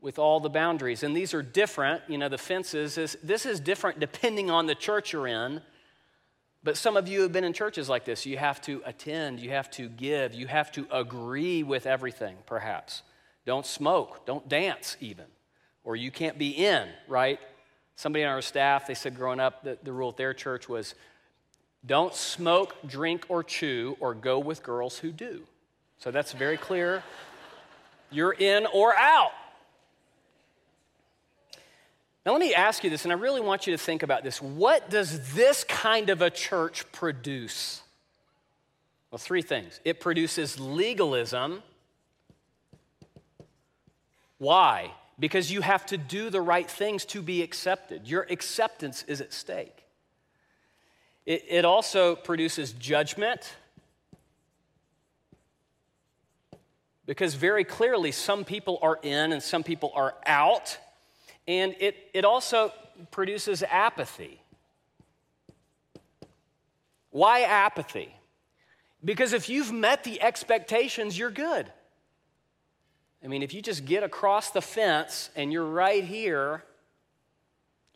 with 0.00 0.18
all 0.18 0.40
the 0.40 0.50
boundaries. 0.50 1.02
And 1.02 1.14
these 1.14 1.34
are 1.34 1.42
different, 1.42 2.02
you 2.08 2.18
know, 2.18 2.28
the 2.28 2.38
fences. 2.38 2.96
Is, 2.96 3.16
this 3.22 3.44
is 3.44 3.60
different 3.60 4.00
depending 4.00 4.50
on 4.50 4.66
the 4.66 4.74
church 4.74 5.12
you're 5.12 5.26
in. 5.26 5.60
But 6.62 6.76
some 6.76 6.96
of 6.96 7.08
you 7.08 7.22
have 7.22 7.32
been 7.32 7.44
in 7.44 7.52
churches 7.52 7.88
like 7.88 8.04
this. 8.04 8.26
You 8.26 8.36
have 8.36 8.60
to 8.62 8.82
attend, 8.84 9.40
you 9.40 9.50
have 9.50 9.70
to 9.72 9.88
give, 9.88 10.34
you 10.34 10.46
have 10.46 10.70
to 10.72 10.86
agree 10.90 11.62
with 11.62 11.86
everything, 11.86 12.36
perhaps. 12.46 13.02
Don't 13.46 13.64
smoke, 13.64 14.26
don't 14.26 14.46
dance, 14.46 14.96
even. 15.00 15.24
Or 15.84 15.96
you 15.96 16.10
can't 16.10 16.38
be 16.38 16.50
in, 16.50 16.88
right? 17.08 17.40
Somebody 17.96 18.24
on 18.24 18.30
our 18.30 18.42
staff, 18.42 18.86
they 18.86 18.94
said 18.94 19.16
growing 19.16 19.40
up, 19.40 19.64
the, 19.64 19.78
the 19.82 19.92
rule 19.92 20.10
at 20.10 20.18
their 20.18 20.34
church 20.34 20.68
was 20.68 20.94
don't 21.86 22.14
smoke, 22.14 22.76
drink, 22.86 23.24
or 23.30 23.42
chew, 23.42 23.96
or 23.98 24.12
go 24.12 24.38
with 24.38 24.62
girls 24.62 24.98
who 24.98 25.12
do. 25.12 25.42
So 25.96 26.10
that's 26.10 26.32
very 26.32 26.58
clear. 26.58 27.02
You're 28.10 28.32
in 28.32 28.66
or 28.66 28.94
out. 28.96 29.32
Now, 32.24 32.32
let 32.32 32.40
me 32.40 32.54
ask 32.54 32.84
you 32.84 32.90
this, 32.90 33.04
and 33.04 33.12
I 33.12 33.16
really 33.16 33.40
want 33.40 33.66
you 33.66 33.72
to 33.72 33.78
think 33.78 34.02
about 34.02 34.22
this. 34.22 34.42
What 34.42 34.90
does 34.90 35.32
this 35.34 35.64
kind 35.64 36.10
of 36.10 36.20
a 36.20 36.28
church 36.28 36.90
produce? 36.92 37.82
Well, 39.10 39.18
three 39.18 39.42
things 39.42 39.80
it 39.84 40.00
produces 40.00 40.60
legalism. 40.60 41.62
Why? 44.38 44.92
Because 45.18 45.50
you 45.50 45.60
have 45.60 45.84
to 45.86 45.98
do 45.98 46.30
the 46.30 46.40
right 46.40 46.70
things 46.70 47.04
to 47.06 47.20
be 47.20 47.42
accepted. 47.42 48.06
Your 48.06 48.26
acceptance 48.30 49.04
is 49.06 49.20
at 49.20 49.32
stake. 49.32 49.84
It, 51.26 51.44
it 51.48 51.64
also 51.64 52.16
produces 52.16 52.72
judgment. 52.72 53.54
Because 57.10 57.34
very 57.34 57.64
clearly, 57.64 58.12
some 58.12 58.44
people 58.44 58.78
are 58.82 58.96
in 59.02 59.32
and 59.32 59.42
some 59.42 59.64
people 59.64 59.90
are 59.96 60.14
out. 60.24 60.78
And 61.48 61.74
it, 61.80 61.96
it 62.14 62.24
also 62.24 62.72
produces 63.10 63.64
apathy. 63.64 64.40
Why 67.10 67.40
apathy? 67.40 68.14
Because 69.04 69.32
if 69.32 69.48
you've 69.48 69.72
met 69.72 70.04
the 70.04 70.22
expectations, 70.22 71.18
you're 71.18 71.32
good. 71.32 71.66
I 73.24 73.26
mean, 73.26 73.42
if 73.42 73.54
you 73.54 73.60
just 73.60 73.86
get 73.86 74.04
across 74.04 74.52
the 74.52 74.62
fence 74.62 75.30
and 75.34 75.52
you're 75.52 75.66
right 75.66 76.04
here, 76.04 76.62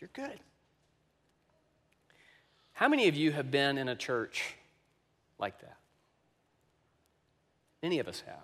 you're 0.01 0.11
good. 0.13 0.41
How 2.73 2.89
many 2.89 3.07
of 3.07 3.15
you 3.15 3.31
have 3.31 3.53
been 3.53 3.79
in 3.79 3.89
a 3.89 3.95
church 3.95 4.57
like 5.39 5.61
that? 5.61 5.77
Many 7.81 8.01
of 8.01 8.09
us 8.09 8.21
have. 8.27 8.44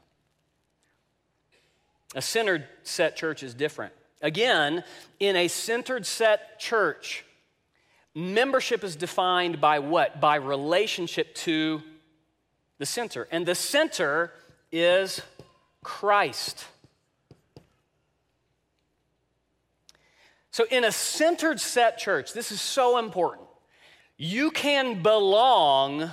A 2.14 2.22
centered 2.22 2.66
set 2.82 3.16
church 3.16 3.42
is 3.42 3.54
different. 3.54 3.92
Again, 4.20 4.84
in 5.18 5.36
a 5.36 5.48
centered 5.48 6.04
set 6.04 6.58
church, 6.58 7.24
membership 8.14 8.82
is 8.84 8.96
defined 8.96 9.60
by 9.60 9.78
what? 9.78 10.20
By 10.20 10.36
relationship 10.36 11.34
to 11.36 11.82
the 12.78 12.86
center. 12.86 13.28
And 13.30 13.46
the 13.46 13.54
center 13.54 14.32
is 14.72 15.22
Christ. 15.82 16.66
So, 20.50 20.66
in 20.70 20.84
a 20.84 20.92
centered 20.92 21.60
set 21.60 21.98
church, 21.98 22.32
this 22.32 22.50
is 22.50 22.60
so 22.60 22.98
important. 22.98 23.46
You 24.16 24.50
can 24.50 25.02
belong 25.02 26.10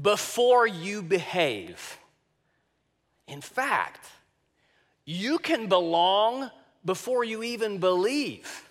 before 0.00 0.66
you 0.66 1.02
behave. 1.02 1.98
In 3.26 3.40
fact, 3.40 4.08
you 5.04 5.38
can 5.38 5.68
belong 5.68 6.50
before 6.84 7.24
you 7.24 7.42
even 7.42 7.78
believe. 7.78 8.68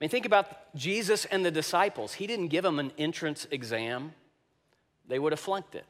I 0.00 0.04
mean, 0.04 0.10
think 0.10 0.26
about 0.26 0.74
Jesus 0.74 1.24
and 1.26 1.44
the 1.44 1.50
disciples. 1.50 2.14
He 2.14 2.26
didn't 2.26 2.48
give 2.48 2.64
them 2.64 2.78
an 2.78 2.92
entrance 2.96 3.46
exam, 3.50 4.12
they 5.08 5.18
would 5.18 5.32
have 5.32 5.40
flunked 5.40 5.74
it. 5.74 5.84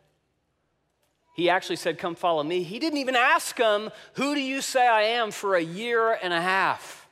He 1.34 1.48
actually 1.48 1.76
said, 1.76 1.98
Come 1.98 2.14
follow 2.14 2.42
me. 2.42 2.62
He 2.62 2.78
didn't 2.78 2.98
even 2.98 3.16
ask 3.16 3.56
them, 3.56 3.90
Who 4.14 4.34
do 4.34 4.40
you 4.40 4.60
say 4.60 4.86
I 4.86 5.02
am, 5.02 5.30
for 5.30 5.54
a 5.54 5.62
year 5.62 6.18
and 6.22 6.32
a 6.32 6.40
half. 6.40 7.08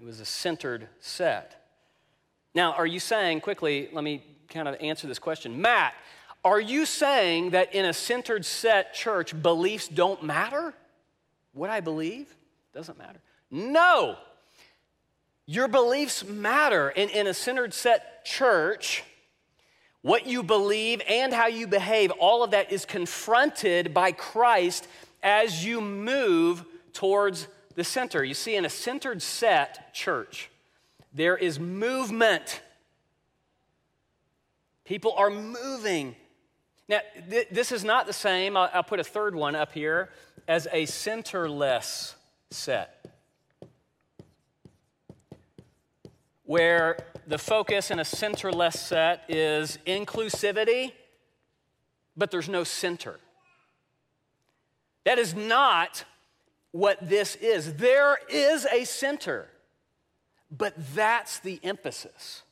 It 0.00 0.04
was 0.04 0.20
a 0.20 0.24
centered 0.24 0.88
set. 1.00 1.64
Now, 2.54 2.72
are 2.72 2.86
you 2.86 3.00
saying, 3.00 3.40
quickly, 3.40 3.88
let 3.92 4.04
me 4.04 4.22
kind 4.48 4.68
of 4.68 4.76
answer 4.80 5.06
this 5.06 5.18
question. 5.18 5.60
Matt, 5.60 5.94
are 6.44 6.60
you 6.60 6.84
saying 6.84 7.50
that 7.50 7.74
in 7.74 7.86
a 7.86 7.92
centered 7.92 8.44
set 8.44 8.92
church, 8.92 9.40
beliefs 9.40 9.88
don't 9.88 10.22
matter? 10.22 10.74
What 11.52 11.70
I 11.70 11.80
believe 11.80 12.34
doesn't 12.74 12.98
matter. 12.98 13.20
No. 13.50 14.16
Your 15.46 15.68
beliefs 15.68 16.24
matter. 16.24 16.88
And 16.90 17.10
in 17.10 17.26
a 17.26 17.34
centered 17.34 17.72
set 17.72 18.24
church, 18.24 19.04
what 20.02 20.26
you 20.26 20.42
believe 20.42 21.00
and 21.08 21.32
how 21.32 21.46
you 21.46 21.66
behave, 21.66 22.10
all 22.10 22.44
of 22.44 22.50
that 22.50 22.70
is 22.70 22.84
confronted 22.84 23.94
by 23.94 24.12
Christ 24.12 24.86
as 25.22 25.64
you 25.64 25.80
move 25.80 26.64
towards 26.92 27.48
the 27.74 27.84
center. 27.84 28.22
You 28.22 28.34
see, 28.34 28.54
in 28.54 28.66
a 28.66 28.70
centered 28.70 29.22
set 29.22 29.94
church, 29.94 30.50
there 31.14 31.36
is 31.36 31.58
movement. 31.58 32.60
People 34.84 35.14
are 35.16 35.30
moving. 35.30 36.16
Now, 36.88 37.00
th- 37.30 37.48
this 37.50 37.72
is 37.72 37.84
not 37.84 38.06
the 38.06 38.12
same, 38.12 38.56
I'll, 38.56 38.70
I'll 38.72 38.82
put 38.82 39.00
a 39.00 39.04
third 39.04 39.34
one 39.34 39.54
up 39.54 39.72
here, 39.72 40.10
as 40.46 40.66
a 40.72 40.84
centerless 40.84 42.14
set. 42.50 43.06
Where 46.44 46.98
the 47.26 47.38
focus 47.38 47.90
in 47.90 47.98
a 47.98 48.04
centerless 48.04 48.76
set 48.76 49.24
is 49.28 49.78
inclusivity, 49.86 50.92
but 52.16 52.30
there's 52.30 52.48
no 52.48 52.64
center. 52.64 53.18
That 55.04 55.18
is 55.18 55.34
not 55.34 56.04
what 56.70 56.98
this 57.08 57.36
is. 57.36 57.74
There 57.74 58.18
is 58.28 58.66
a 58.66 58.84
center, 58.84 59.48
but 60.50 60.74
that's 60.94 61.38
the 61.38 61.60
emphasis, 61.62 62.42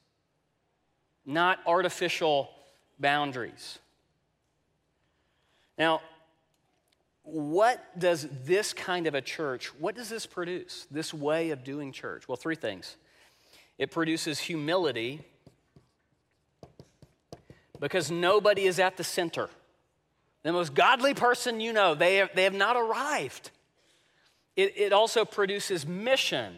not 1.26 1.58
artificial 1.66 2.50
boundaries. 2.98 3.78
Now, 5.78 6.00
what 7.24 7.98
does 7.98 8.26
this 8.44 8.72
kind 8.72 9.06
of 9.06 9.14
a 9.14 9.20
church, 9.20 9.68
what 9.78 9.94
does 9.94 10.08
this 10.08 10.26
produce? 10.26 10.86
This 10.90 11.14
way 11.14 11.50
of 11.50 11.64
doing 11.64 11.92
church? 11.92 12.28
Well, 12.28 12.36
three 12.36 12.56
things. 12.56 12.96
It 13.78 13.90
produces 13.90 14.38
humility 14.38 15.20
because 17.80 18.10
nobody 18.10 18.64
is 18.64 18.78
at 18.78 18.96
the 18.96 19.04
center. 19.04 19.48
The 20.42 20.52
most 20.52 20.74
godly 20.74 21.14
person 21.14 21.60
you 21.60 21.72
know, 21.72 21.94
they 21.94 22.16
have, 22.16 22.30
they 22.34 22.44
have 22.44 22.54
not 22.54 22.76
arrived. 22.76 23.50
It, 24.56 24.74
it 24.76 24.92
also 24.92 25.24
produces 25.24 25.86
mission. 25.86 26.54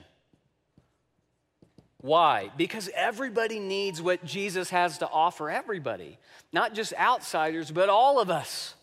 Why? 2.00 2.50
Because 2.56 2.90
everybody 2.94 3.60
needs 3.60 4.02
what 4.02 4.24
Jesus 4.24 4.70
has 4.70 4.98
to 4.98 5.08
offer 5.08 5.48
everybody, 5.48 6.18
not 6.52 6.74
just 6.74 6.92
outsiders, 6.94 7.70
but 7.70 7.88
all 7.88 8.20
of 8.20 8.28
us. 8.28 8.74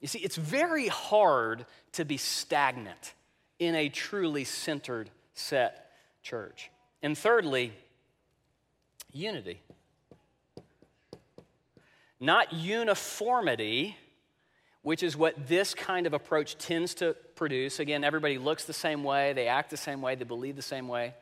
You 0.00 0.08
see, 0.08 0.18
it's 0.18 0.36
very 0.36 0.88
hard 0.88 1.66
to 1.92 2.04
be 2.04 2.16
stagnant 2.16 3.14
in 3.58 3.74
a 3.74 3.88
truly 3.88 4.44
centered 4.44 5.10
set 5.34 5.90
church. 6.22 6.70
And 7.02 7.16
thirdly, 7.16 7.72
unity. 9.12 9.60
Not 12.20 12.52
uniformity, 12.52 13.96
which 14.82 15.02
is 15.02 15.16
what 15.16 15.48
this 15.48 15.74
kind 15.74 16.06
of 16.06 16.12
approach 16.14 16.56
tends 16.58 16.94
to 16.94 17.14
produce. 17.34 17.80
Again, 17.80 18.04
everybody 18.04 18.38
looks 18.38 18.64
the 18.64 18.72
same 18.72 19.04
way, 19.04 19.32
they 19.32 19.48
act 19.48 19.70
the 19.70 19.76
same 19.76 20.00
way, 20.00 20.14
they 20.14 20.24
believe 20.24 20.56
the 20.56 20.62
same 20.62 20.88
way. 20.88 21.14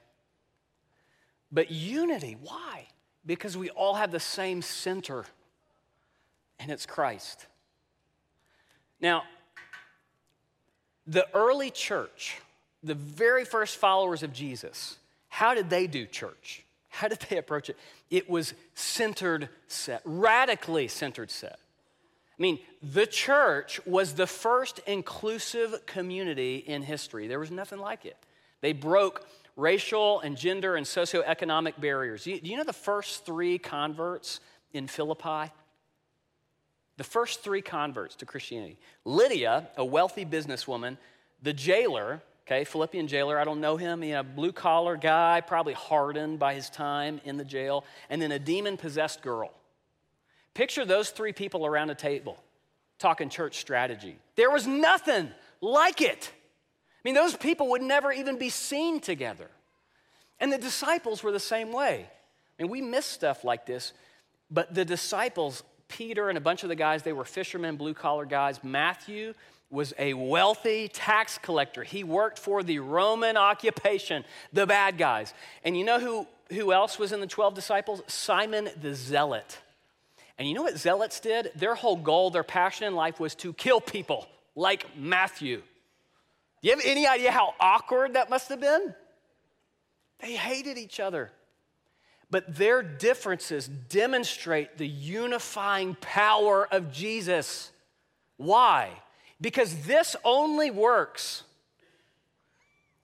But 1.50 1.70
unity, 1.70 2.36
why? 2.42 2.88
Because 3.24 3.56
we 3.56 3.70
all 3.70 3.94
have 3.94 4.10
the 4.10 4.20
same 4.20 4.60
center, 4.60 5.24
and 6.58 6.70
it's 6.70 6.86
Christ. 6.86 7.46
Now, 9.00 9.24
the 11.06 11.26
early 11.34 11.70
church, 11.70 12.36
the 12.82 12.94
very 12.94 13.44
first 13.44 13.76
followers 13.76 14.22
of 14.22 14.32
Jesus, 14.32 14.96
how 15.28 15.54
did 15.54 15.70
they 15.70 15.86
do 15.86 16.06
church? 16.06 16.64
How 16.88 17.08
did 17.08 17.18
they 17.28 17.38
approach 17.38 17.68
it? 17.68 17.76
It 18.10 18.30
was 18.30 18.54
centered 18.74 19.48
set, 19.68 20.00
radically 20.04 20.88
centered 20.88 21.30
set. 21.30 21.58
I 22.38 22.42
mean, 22.42 22.58
the 22.82 23.06
church 23.06 23.80
was 23.86 24.14
the 24.14 24.26
first 24.26 24.80
inclusive 24.86 25.86
community 25.86 26.56
in 26.56 26.82
history. 26.82 27.28
There 27.28 27.38
was 27.38 27.52
nothing 27.52 27.78
like 27.78 28.04
it. 28.04 28.16
They 28.60 28.72
broke 28.72 29.26
racial 29.56 30.20
and 30.20 30.36
gender 30.36 30.74
and 30.74 30.84
socioeconomic 30.84 31.80
barriers. 31.80 32.24
Do 32.24 32.40
you 32.42 32.56
know 32.56 32.64
the 32.64 32.72
first 32.72 33.24
three 33.24 33.58
converts 33.58 34.40
in 34.72 34.88
Philippi? 34.88 35.52
The 36.96 37.04
first 37.04 37.42
three 37.42 37.62
converts 37.62 38.14
to 38.16 38.26
Christianity 38.26 38.78
Lydia, 39.04 39.68
a 39.76 39.84
wealthy 39.84 40.24
businesswoman, 40.24 40.96
the 41.42 41.52
jailer, 41.52 42.22
okay, 42.46 42.64
Philippian 42.64 43.08
jailer, 43.08 43.38
I 43.38 43.44
don't 43.44 43.60
know 43.60 43.76
him, 43.76 44.02
you 44.02 44.12
know, 44.12 44.22
blue 44.22 44.52
collar 44.52 44.96
guy, 44.96 45.40
probably 45.40 45.72
hardened 45.72 46.38
by 46.38 46.54
his 46.54 46.70
time 46.70 47.20
in 47.24 47.36
the 47.36 47.44
jail, 47.44 47.84
and 48.10 48.22
then 48.22 48.32
a 48.32 48.38
demon 48.38 48.76
possessed 48.76 49.22
girl. 49.22 49.50
Picture 50.54 50.84
those 50.84 51.10
three 51.10 51.32
people 51.32 51.66
around 51.66 51.90
a 51.90 51.94
table 51.94 52.38
talking 52.98 53.28
church 53.28 53.58
strategy. 53.58 54.16
There 54.36 54.50
was 54.50 54.66
nothing 54.66 55.30
like 55.60 56.00
it. 56.00 56.30
I 56.32 57.08
mean, 57.08 57.14
those 57.14 57.36
people 57.36 57.70
would 57.70 57.82
never 57.82 58.12
even 58.12 58.38
be 58.38 58.50
seen 58.50 59.00
together. 59.00 59.50
And 60.40 60.52
the 60.52 60.58
disciples 60.58 61.22
were 61.22 61.32
the 61.32 61.40
same 61.40 61.72
way. 61.72 62.08
I 62.58 62.62
mean, 62.62 62.70
we 62.70 62.80
miss 62.80 63.04
stuff 63.04 63.44
like 63.44 63.66
this, 63.66 63.92
but 64.50 64.74
the 64.74 64.84
disciples 64.84 65.64
Peter 65.88 66.28
and 66.28 66.38
a 66.38 66.40
bunch 66.40 66.62
of 66.62 66.68
the 66.68 66.74
guys, 66.74 67.02
they 67.02 67.12
were 67.12 67.24
fishermen, 67.24 67.76
blue 67.76 67.94
collar 67.94 68.24
guys. 68.24 68.62
Matthew 68.64 69.34
was 69.70 69.92
a 69.98 70.14
wealthy 70.14 70.88
tax 70.88 71.38
collector. 71.38 71.82
He 71.82 72.04
worked 72.04 72.38
for 72.38 72.62
the 72.62 72.78
Roman 72.78 73.36
occupation, 73.36 74.24
the 74.52 74.66
bad 74.66 74.98
guys. 74.98 75.34
And 75.64 75.76
you 75.76 75.84
know 75.84 75.98
who, 75.98 76.26
who 76.50 76.72
else 76.72 76.98
was 76.98 77.12
in 77.12 77.20
the 77.20 77.26
12 77.26 77.54
disciples? 77.54 78.02
Simon 78.06 78.70
the 78.80 78.94
Zealot. 78.94 79.58
And 80.38 80.48
you 80.48 80.54
know 80.54 80.62
what 80.62 80.76
zealots 80.78 81.20
did? 81.20 81.52
Their 81.54 81.74
whole 81.74 81.96
goal, 81.96 82.30
their 82.30 82.42
passion 82.42 82.86
in 82.86 82.94
life 82.94 83.20
was 83.20 83.34
to 83.36 83.52
kill 83.52 83.80
people, 83.80 84.26
like 84.56 84.96
Matthew. 84.96 85.58
Do 86.60 86.68
you 86.68 86.70
have 86.70 86.84
any 86.84 87.06
idea 87.06 87.30
how 87.30 87.54
awkward 87.60 88.14
that 88.14 88.30
must 88.30 88.48
have 88.48 88.60
been? 88.60 88.94
They 90.20 90.32
hated 90.32 90.78
each 90.78 90.98
other. 90.98 91.30
But 92.30 92.56
their 92.56 92.82
differences 92.82 93.68
demonstrate 93.68 94.78
the 94.78 94.88
unifying 94.88 95.96
power 96.00 96.66
of 96.70 96.92
Jesus. 96.92 97.70
Why? 98.36 98.90
Because 99.40 99.84
this 99.86 100.16
only 100.24 100.70
works 100.70 101.44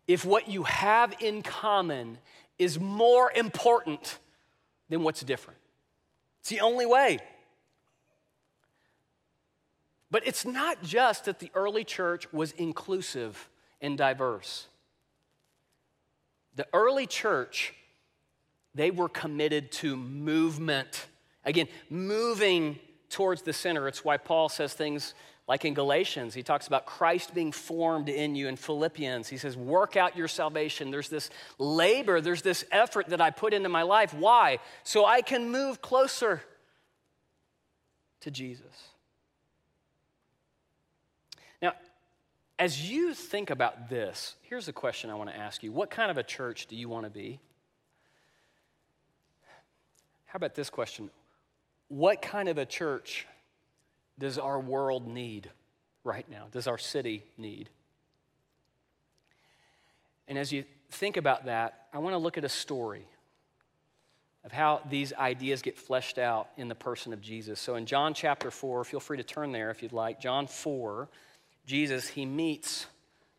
if 0.08 0.24
what 0.24 0.48
you 0.48 0.64
have 0.64 1.14
in 1.20 1.42
common 1.42 2.18
is 2.58 2.80
more 2.80 3.30
important 3.32 4.18
than 4.88 5.02
what's 5.04 5.20
different. 5.20 5.60
It's 6.40 6.48
the 6.48 6.60
only 6.60 6.86
way. 6.86 7.20
But 10.10 10.26
it's 10.26 10.44
not 10.44 10.82
just 10.82 11.26
that 11.26 11.38
the 11.38 11.50
early 11.54 11.84
church 11.84 12.32
was 12.32 12.52
inclusive 12.52 13.48
and 13.80 13.96
diverse. 13.96 14.66
The 16.56 16.66
early 16.72 17.06
church 17.06 17.74
they 18.74 18.90
were 18.90 19.08
committed 19.08 19.72
to 19.72 19.96
movement. 19.96 21.06
Again, 21.44 21.68
moving 21.88 22.78
towards 23.08 23.42
the 23.42 23.52
center. 23.52 23.88
It's 23.88 24.04
why 24.04 24.16
Paul 24.16 24.48
says 24.48 24.72
things 24.72 25.14
like 25.50 25.64
in 25.64 25.74
Galatians, 25.74 26.32
he 26.32 26.44
talks 26.44 26.68
about 26.68 26.86
Christ 26.86 27.34
being 27.34 27.50
formed 27.50 28.08
in 28.08 28.36
you. 28.36 28.46
In 28.46 28.54
Philippians, 28.54 29.26
he 29.26 29.36
says, 29.36 29.56
Work 29.56 29.96
out 29.96 30.16
your 30.16 30.28
salvation. 30.28 30.92
There's 30.92 31.08
this 31.08 31.28
labor, 31.58 32.20
there's 32.20 32.42
this 32.42 32.64
effort 32.70 33.08
that 33.08 33.20
I 33.20 33.30
put 33.30 33.52
into 33.52 33.68
my 33.68 33.82
life. 33.82 34.14
Why? 34.14 34.60
So 34.84 35.04
I 35.04 35.22
can 35.22 35.50
move 35.50 35.82
closer 35.82 36.40
to 38.20 38.30
Jesus. 38.30 38.90
Now, 41.60 41.72
as 42.56 42.88
you 42.88 43.12
think 43.12 43.50
about 43.50 43.90
this, 43.90 44.36
here's 44.42 44.68
a 44.68 44.72
question 44.72 45.10
I 45.10 45.14
want 45.14 45.30
to 45.30 45.36
ask 45.36 45.64
you 45.64 45.72
What 45.72 45.90
kind 45.90 46.12
of 46.12 46.16
a 46.16 46.22
church 46.22 46.68
do 46.68 46.76
you 46.76 46.88
want 46.88 47.06
to 47.06 47.10
be? 47.10 47.40
How 50.30 50.36
about 50.36 50.54
this 50.54 50.70
question? 50.70 51.10
What 51.88 52.22
kind 52.22 52.48
of 52.48 52.56
a 52.56 52.64
church 52.64 53.26
does 54.16 54.38
our 54.38 54.60
world 54.60 55.08
need 55.08 55.50
right 56.04 56.24
now? 56.30 56.46
Does 56.52 56.68
our 56.68 56.78
city 56.78 57.24
need? 57.36 57.68
And 60.28 60.38
as 60.38 60.52
you 60.52 60.64
think 60.92 61.16
about 61.16 61.46
that, 61.46 61.88
I 61.92 61.98
want 61.98 62.14
to 62.14 62.18
look 62.18 62.38
at 62.38 62.44
a 62.44 62.48
story 62.48 63.08
of 64.44 64.52
how 64.52 64.82
these 64.88 65.12
ideas 65.12 65.62
get 65.62 65.76
fleshed 65.76 66.16
out 66.16 66.48
in 66.56 66.68
the 66.68 66.76
person 66.76 67.12
of 67.12 67.20
Jesus. 67.20 67.58
So 67.58 67.74
in 67.74 67.84
John 67.84 68.14
chapter 68.14 68.52
4, 68.52 68.84
feel 68.84 69.00
free 69.00 69.16
to 69.16 69.24
turn 69.24 69.50
there 69.50 69.70
if 69.70 69.82
you'd 69.82 69.92
like. 69.92 70.20
John 70.20 70.46
4, 70.46 71.08
Jesus, 71.66 72.06
he 72.06 72.24
meets 72.24 72.86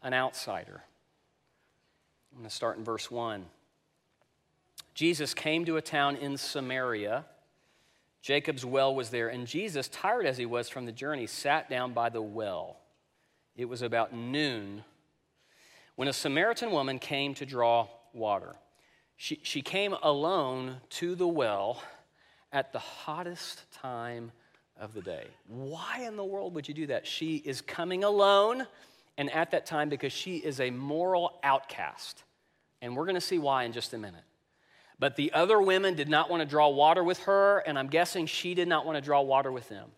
an 0.03 0.13
outsider. 0.13 0.83
I'm 2.33 2.39
going 2.39 2.49
to 2.49 2.53
start 2.53 2.77
in 2.77 2.83
verse 2.83 3.09
1. 3.09 3.45
Jesus 4.93 5.33
came 5.33 5.65
to 5.65 5.77
a 5.77 5.81
town 5.81 6.15
in 6.15 6.37
Samaria. 6.37 7.25
Jacob's 8.21 8.65
well 8.65 8.93
was 8.93 9.09
there, 9.09 9.29
and 9.29 9.47
Jesus, 9.47 9.87
tired 9.87 10.25
as 10.25 10.37
he 10.37 10.45
was 10.45 10.69
from 10.69 10.85
the 10.85 10.91
journey, 10.91 11.27
sat 11.27 11.69
down 11.69 11.93
by 11.93 12.09
the 12.09 12.21
well. 12.21 12.77
It 13.55 13.65
was 13.65 13.81
about 13.81 14.13
noon 14.13 14.83
when 15.95 16.07
a 16.07 16.13
Samaritan 16.13 16.71
woman 16.71 16.99
came 16.99 17.33
to 17.35 17.45
draw 17.45 17.87
water. 18.13 18.55
She, 19.17 19.39
she 19.43 19.61
came 19.61 19.95
alone 20.01 20.77
to 20.91 21.15
the 21.15 21.27
well 21.27 21.81
at 22.51 22.73
the 22.73 22.79
hottest 22.79 23.71
time 23.71 24.31
of 24.79 24.93
the 24.93 25.01
day. 25.01 25.25
Why 25.47 26.03
in 26.05 26.15
the 26.15 26.23
world 26.23 26.55
would 26.55 26.67
you 26.67 26.73
do 26.73 26.87
that? 26.87 27.05
She 27.05 27.37
is 27.37 27.61
coming 27.61 28.03
alone, 28.03 28.65
and 29.17 29.31
at 29.31 29.51
that 29.51 29.65
time, 29.65 29.89
because 29.89 30.11
she 30.11 30.37
is 30.37 30.59
a 30.59 30.71
moral 30.71 31.39
outcast. 31.43 32.23
And 32.81 32.95
we're 32.95 33.05
going 33.05 33.15
to 33.15 33.21
see 33.21 33.37
why 33.37 33.65
in 33.65 33.73
just 33.73 33.93
a 33.93 33.97
minute. 33.97 34.23
But 35.01 35.15
the 35.15 35.33
other 35.33 35.59
women 35.59 35.95
did 35.95 36.09
not 36.09 36.29
want 36.29 36.41
to 36.41 36.45
draw 36.45 36.69
water 36.69 37.03
with 37.03 37.23
her, 37.23 37.57
and 37.65 37.79
I'm 37.79 37.87
guessing 37.87 38.27
she 38.27 38.53
did 38.53 38.67
not 38.67 38.85
want 38.85 38.97
to 38.97 39.01
draw 39.01 39.19
water 39.21 39.51
with 39.51 39.67
them. 39.67 39.89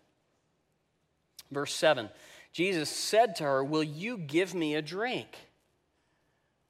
Verse 1.52 1.74
7 1.74 2.08
Jesus 2.52 2.88
said 2.88 3.36
to 3.36 3.44
her, 3.44 3.62
Will 3.62 3.82
you 3.82 4.16
give 4.16 4.54
me 4.54 4.76
a 4.76 4.80
drink? 4.80 5.36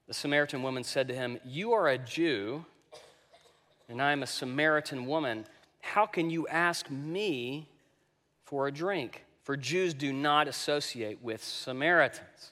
The 0.09 0.13
Samaritan 0.13 0.63
woman 0.63 0.83
said 0.83 1.07
to 1.07 1.15
him, 1.15 1.39
You 1.45 1.71
are 1.71 1.87
a 1.87 1.97
Jew, 1.97 2.65
and 3.87 4.01
I 4.01 4.11
am 4.11 4.21
a 4.21 4.27
Samaritan 4.27 5.05
woman. 5.05 5.45
How 5.79 6.05
can 6.05 6.29
you 6.29 6.45
ask 6.49 6.91
me 6.91 7.69
for 8.43 8.67
a 8.67 8.71
drink? 8.71 9.23
For 9.43 9.55
Jews 9.55 9.93
do 9.93 10.11
not 10.11 10.49
associate 10.49 11.23
with 11.23 11.41
Samaritans. 11.41 12.51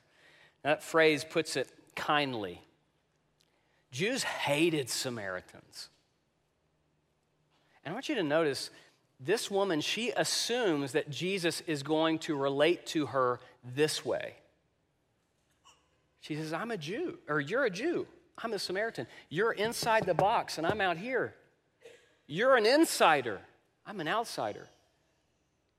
That 0.61 0.81
phrase 0.81 1.25
puts 1.25 1.57
it 1.57 1.67
kindly. 1.93 2.61
Jews 3.93 4.23
hated 4.23 4.89
Samaritans. 4.89 5.89
And 7.85 7.91
I 7.91 7.93
want 7.93 8.09
you 8.09 8.15
to 8.15 8.23
notice 8.23 8.71
this 9.19 9.51
woman, 9.51 9.81
she 9.81 10.11
assumes 10.17 10.93
that 10.93 11.11
Jesus 11.11 11.61
is 11.67 11.83
going 11.83 12.17
to 12.19 12.35
relate 12.35 12.87
to 12.87 13.05
her 13.05 13.39
this 13.63 14.03
way. 14.03 14.33
She 16.21 16.35
says, 16.35 16.53
I'm 16.53 16.71
a 16.71 16.77
Jew, 16.77 17.19
or 17.29 17.39
you're 17.39 17.65
a 17.65 17.69
Jew. 17.69 18.07
I'm 18.39 18.53
a 18.53 18.59
Samaritan. 18.59 19.05
You're 19.29 19.51
inside 19.51 20.07
the 20.07 20.15
box, 20.15 20.57
and 20.57 20.65
I'm 20.65 20.81
out 20.81 20.97
here. 20.97 21.35
You're 22.25 22.57
an 22.57 22.65
insider. 22.65 23.41
I'm 23.85 23.99
an 23.99 24.07
outsider. 24.07 24.67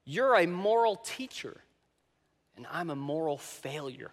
You're 0.05 0.37
a 0.37 0.47
moral 0.47 0.97
teacher, 0.97 1.57
and 2.57 2.65
I'm 2.71 2.91
a 2.91 2.97
moral 2.97 3.39
failure. 3.39 4.13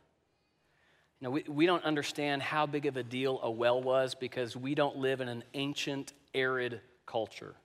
Now, 1.21 1.29
we, 1.29 1.43
we 1.47 1.65
don't 1.67 1.83
understand 1.83 2.41
how 2.41 2.65
big 2.65 2.87
of 2.87 2.97
a 2.97 3.03
deal 3.03 3.39
a 3.43 3.51
well 3.51 3.81
was 3.81 4.15
because 4.15 4.55
we 4.55 4.73
don't 4.73 4.97
live 4.97 5.21
in 5.21 5.27
an 5.27 5.43
ancient, 5.53 6.13
arid 6.33 6.81
culture 7.05 7.55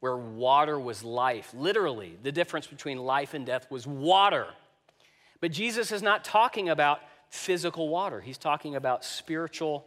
where 0.00 0.16
water 0.16 0.80
was 0.80 1.04
life. 1.04 1.52
Literally, 1.54 2.16
the 2.22 2.32
difference 2.32 2.66
between 2.66 2.98
life 2.98 3.34
and 3.34 3.44
death 3.44 3.70
was 3.70 3.86
water. 3.86 4.46
But 5.40 5.52
Jesus 5.52 5.92
is 5.92 6.02
not 6.02 6.24
talking 6.24 6.68
about 6.68 7.00
physical 7.28 7.88
water, 7.88 8.20
he's 8.20 8.38
talking 8.38 8.74
about 8.74 9.04
spiritual 9.04 9.86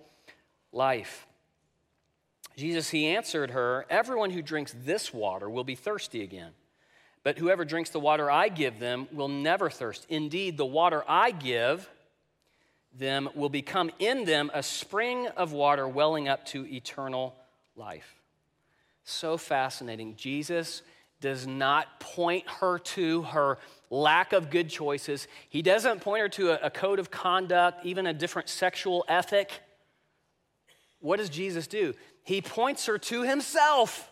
life. 0.71 1.27
Jesus, 2.55 2.91
he 2.91 3.07
answered 3.07 3.51
her, 3.51 3.86
Everyone 3.89 4.29
who 4.29 4.41
drinks 4.41 4.75
this 4.86 5.12
water 5.13 5.49
will 5.49 5.63
be 5.63 5.75
thirsty 5.75 6.21
again. 6.21 6.51
But 7.23 7.38
whoever 7.38 7.65
drinks 7.65 7.89
the 7.89 7.99
water 7.99 8.29
I 8.29 8.49
give 8.49 8.79
them 8.79 9.07
will 9.12 9.29
never 9.29 9.69
thirst. 9.69 10.05
Indeed, 10.09 10.57
the 10.57 10.65
water 10.65 11.03
I 11.07 11.31
give 11.31 11.89
them 12.97 13.29
will 13.36 13.49
become 13.49 13.91
in 13.99 14.25
them 14.25 14.51
a 14.53 14.62
spring 14.62 15.27
of 15.29 15.51
water 15.51 15.88
welling 15.88 16.27
up 16.27 16.45
to 16.47 16.65
eternal 16.67 17.36
life. 17.75 18.21
So 19.03 19.38
fascinating. 19.38 20.15
Jesus 20.15 20.82
does 21.19 21.47
not 21.47 21.99
point 21.99 22.47
her 22.60 22.79
to 22.79 23.23
her 23.23 23.58
lack 23.89 24.34
of 24.34 24.49
good 24.49 24.69
choices. 24.69 25.27
He 25.49 25.62
doesn't 25.62 26.01
point 26.01 26.21
her 26.21 26.29
to 26.29 26.51
a, 26.51 26.67
a, 26.67 26.69
code 26.69 26.99
of 26.99 27.10
conduct, 27.10 27.86
even 27.86 28.08
a 28.08 28.13
different 28.13 28.49
sexual 28.49 29.06
ethic. 29.08 29.51
What 30.99 31.17
does 31.17 31.29
Jesus 31.29 31.65
do? 31.67 31.93
He 32.23 32.41
points 32.41 32.86
her 32.88 32.97
to 32.97 33.23
himself. 33.23 34.12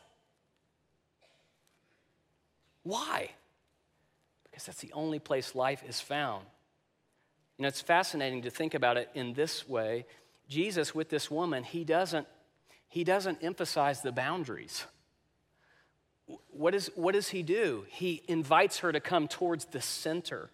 Why? 2.83 3.31
Because 4.49 4.65
that's 4.65 4.79
the 4.79 4.93
only 4.93 5.19
place 5.19 5.53
life 5.53 5.83
is 5.87 5.99
found. 5.99 6.45
You 7.61 7.63
know, 7.63 7.67
it's 7.67 7.79
fascinating 7.81 8.41
to 8.41 8.49
think 8.49 8.73
about 8.73 8.97
it 8.97 9.11
in 9.13 9.33
this 9.33 9.69
way. 9.69 10.07
Jesus, 10.49 10.95
with 10.95 11.09
this 11.09 11.29
woman, 11.29 11.63
he 11.63 11.83
doesn't, 11.83 12.25
he 12.89 13.03
doesn't 13.03 13.37
emphasize 13.43 14.01
the 14.01 14.11
boundaries 14.11 14.85
what, 16.51 16.75
is, 16.75 16.91
what 16.95 17.13
does 17.13 17.29
he 17.29 17.43
do? 17.43 17.85
He 17.89 18.23
invites 18.27 18.79
her 18.79 18.91
to 18.91 18.99
come 18.99 19.27
towards 19.27 19.65
the 19.65 19.81
center, 19.81 20.49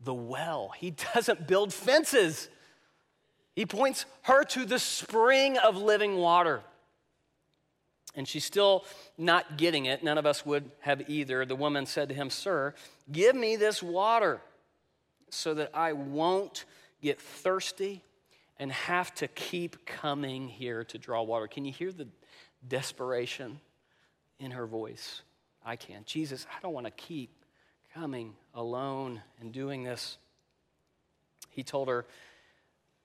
the 0.00 0.14
well. 0.14 0.72
He 0.76 0.90
doesn't 1.14 1.46
build 1.46 1.72
fences, 1.72 2.48
he 3.54 3.66
points 3.66 4.04
her 4.22 4.44
to 4.44 4.64
the 4.64 4.78
spring 4.78 5.58
of 5.58 5.76
living 5.76 6.16
water. 6.16 6.62
And 8.14 8.26
she's 8.26 8.44
still 8.44 8.84
not 9.16 9.56
getting 9.56 9.86
it. 9.86 10.02
None 10.02 10.18
of 10.18 10.26
us 10.26 10.44
would 10.44 10.70
have 10.80 11.08
either. 11.08 11.44
The 11.44 11.56
woman 11.56 11.86
said 11.86 12.08
to 12.08 12.14
him, 12.14 12.30
Sir, 12.30 12.74
give 13.12 13.36
me 13.36 13.56
this 13.56 13.82
water 13.82 14.40
so 15.30 15.54
that 15.54 15.70
I 15.74 15.92
won't 15.92 16.64
get 17.02 17.20
thirsty 17.20 18.02
and 18.58 18.72
have 18.72 19.14
to 19.16 19.28
keep 19.28 19.86
coming 19.86 20.48
here 20.48 20.82
to 20.84 20.98
draw 20.98 21.22
water. 21.22 21.46
Can 21.46 21.64
you 21.64 21.72
hear 21.72 21.92
the 21.92 22.08
desperation 22.66 23.60
in 24.40 24.50
her 24.52 24.66
voice. 24.66 25.22
I 25.64 25.76
can. 25.76 26.02
Jesus, 26.04 26.46
I 26.50 26.60
don't 26.62 26.72
want 26.72 26.86
to 26.86 26.92
keep 26.92 27.30
coming 27.94 28.34
alone 28.54 29.22
and 29.40 29.52
doing 29.52 29.84
this. 29.84 30.18
He 31.50 31.62
told 31.62 31.88
her, 31.88 32.06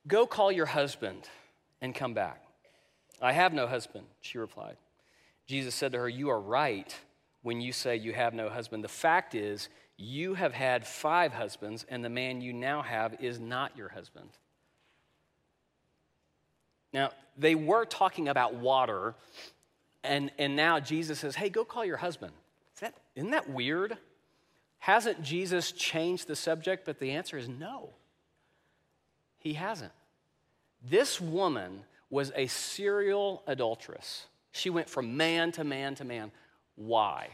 Go 0.07 0.25
call 0.25 0.51
your 0.51 0.65
husband 0.65 1.27
and 1.81 1.95
come 1.95 2.13
back. 2.13 2.43
I 3.21 3.31
have 3.31 3.53
no 3.53 3.67
husband, 3.67 4.05
she 4.21 4.37
replied. 4.37 4.75
Jesus 5.45 5.75
said 5.75 5.91
to 5.91 5.99
her, 5.99 6.09
You 6.09 6.29
are 6.29 6.39
right 6.39 6.95
when 7.41 7.61
you 7.61 7.73
say 7.73 7.95
you 7.95 8.13
have 8.13 8.33
no 8.33 8.49
husband. 8.49 8.83
The 8.83 8.89
fact 8.89 9.35
is, 9.35 9.69
you 9.97 10.33
have 10.33 10.53
had 10.53 10.87
five 10.87 11.33
husbands, 11.33 11.85
and 11.87 12.03
the 12.03 12.09
man 12.09 12.41
you 12.41 12.53
now 12.53 12.81
have 12.81 13.15
is 13.21 13.39
not 13.39 13.77
your 13.77 13.89
husband. 13.89 14.29
Now, 16.93 17.11
they 17.37 17.55
were 17.55 17.85
talking 17.85 18.27
about 18.27 18.55
water, 18.55 19.15
and, 20.03 20.31
and 20.37 20.55
now 20.55 20.79
Jesus 20.79 21.19
says, 21.19 21.35
hey, 21.35 21.49
go 21.49 21.65
call 21.65 21.85
your 21.85 21.97
husband. 21.97 22.33
Is 22.75 22.81
that, 22.81 22.95
isn't 23.15 23.31
that 23.31 23.49
weird? 23.49 23.97
Hasn't 24.79 25.23
Jesus 25.23 25.71
changed 25.71 26.27
the 26.27 26.35
subject? 26.35 26.85
But 26.85 26.99
the 26.99 27.11
answer 27.11 27.37
is 27.37 27.47
no. 27.47 27.89
He 29.39 29.53
hasn't. 29.53 29.93
This 30.83 31.21
woman 31.21 31.83
was 32.09 32.31
a 32.35 32.47
serial 32.47 33.43
adulteress. 33.47 34.27
She 34.53 34.69
went 34.69 34.89
from 34.89 35.17
man 35.17 35.51
to 35.53 35.65
man 35.65 35.95
to 35.95 36.05
man. 36.05 36.31
Why? 36.75 37.29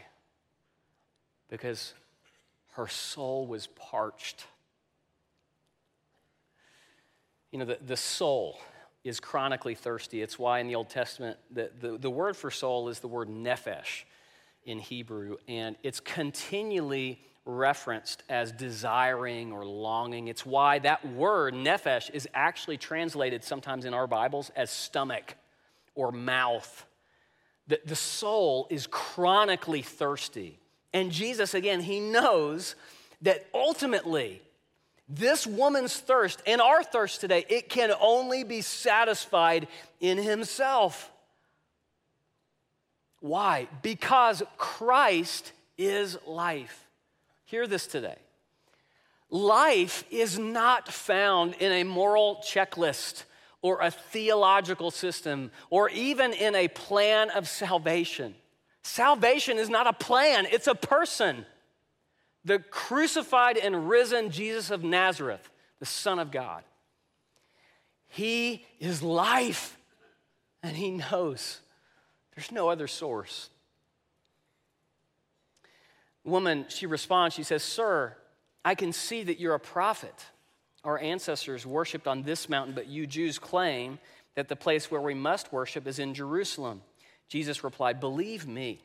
Because 1.48 1.94
her 2.72 2.88
soul 2.88 3.46
was 3.46 3.68
parched. 3.68 4.44
You 7.52 7.60
know, 7.60 7.64
the, 7.64 7.78
the 7.80 7.96
soul, 7.96 8.60
is 9.04 9.18
chronically 9.18 9.74
thirsty. 9.74 10.22
It's 10.22 10.38
why 10.38 10.58
in 10.58 10.66
the 10.66 10.74
Old 10.74 10.90
Testament, 10.90 11.38
the, 11.50 11.70
the, 11.80 11.96
the 11.96 12.10
word 12.10 12.36
for 12.36 12.50
soul 12.50 12.88
is 12.88 13.00
the 13.00 13.08
word 13.08 13.28
nephesh 13.28 14.04
in 14.64 14.78
Hebrew, 14.78 15.36
and 15.48 15.76
it's 15.82 16.00
continually 16.00 17.20
referenced 17.46 18.22
as 18.28 18.52
desiring 18.52 19.52
or 19.52 19.64
longing. 19.64 20.28
It's 20.28 20.44
why 20.44 20.80
that 20.80 21.06
word, 21.14 21.54
nephesh, 21.54 22.10
is 22.10 22.28
actually 22.34 22.76
translated 22.76 23.42
sometimes 23.42 23.86
in 23.86 23.94
our 23.94 24.06
Bibles 24.06 24.50
as 24.54 24.70
stomach 24.70 25.34
or 25.94 26.12
mouth. 26.12 26.84
The, 27.70 27.80
the 27.84 27.96
soul 27.96 28.66
is 28.68 28.88
chronically 28.88 29.82
thirsty. 29.82 30.58
And 30.92 31.12
Jesus, 31.12 31.54
again, 31.54 31.80
he 31.80 32.00
knows 32.00 32.74
that 33.22 33.46
ultimately 33.54 34.42
this 35.08 35.46
woman's 35.46 35.96
thirst 35.96 36.42
and 36.48 36.60
our 36.60 36.82
thirst 36.82 37.20
today, 37.20 37.46
it 37.48 37.68
can 37.68 37.92
only 38.00 38.42
be 38.42 38.60
satisfied 38.60 39.68
in 40.00 40.18
Himself. 40.18 41.12
Why? 43.20 43.68
Because 43.82 44.42
Christ 44.56 45.52
is 45.78 46.18
life. 46.26 46.88
Hear 47.44 47.68
this 47.68 47.86
today. 47.86 48.18
Life 49.30 50.02
is 50.10 50.40
not 50.40 50.88
found 50.88 51.54
in 51.60 51.70
a 51.70 51.84
moral 51.84 52.42
checklist 52.44 53.22
or 53.62 53.80
a 53.80 53.90
theological 53.90 54.90
system 54.90 55.50
or 55.68 55.90
even 55.90 56.32
in 56.32 56.54
a 56.54 56.68
plan 56.68 57.30
of 57.30 57.48
salvation. 57.48 58.34
Salvation 58.82 59.58
is 59.58 59.68
not 59.68 59.86
a 59.86 59.92
plan, 59.92 60.46
it's 60.50 60.66
a 60.66 60.74
person. 60.74 61.44
The 62.44 62.58
crucified 62.58 63.58
and 63.58 63.88
risen 63.88 64.30
Jesus 64.30 64.70
of 64.70 64.82
Nazareth, 64.82 65.50
the 65.78 65.86
Son 65.86 66.18
of 66.18 66.30
God. 66.30 66.64
He 68.08 68.66
is 68.80 69.02
life, 69.02 69.78
and 70.62 70.74
He 70.76 70.90
knows 70.90 71.60
there's 72.34 72.50
no 72.50 72.68
other 72.70 72.86
source. 72.86 73.50
Woman, 76.24 76.66
she 76.68 76.86
responds, 76.86 77.34
she 77.34 77.42
says, 77.42 77.62
Sir, 77.62 78.16
I 78.64 78.74
can 78.74 78.92
see 78.92 79.22
that 79.22 79.38
you're 79.38 79.54
a 79.54 79.60
prophet. 79.60 80.26
Our 80.84 80.98
ancestors 80.98 81.66
worshiped 81.66 82.06
on 82.06 82.22
this 82.22 82.48
mountain, 82.48 82.74
but 82.74 82.86
you 82.86 83.06
Jews 83.06 83.38
claim 83.38 83.98
that 84.34 84.48
the 84.48 84.56
place 84.56 84.90
where 84.90 85.00
we 85.00 85.14
must 85.14 85.52
worship 85.52 85.86
is 85.86 85.98
in 85.98 86.14
Jerusalem. 86.14 86.82
Jesus 87.28 87.62
replied, 87.62 88.00
Believe 88.00 88.46
me, 88.46 88.80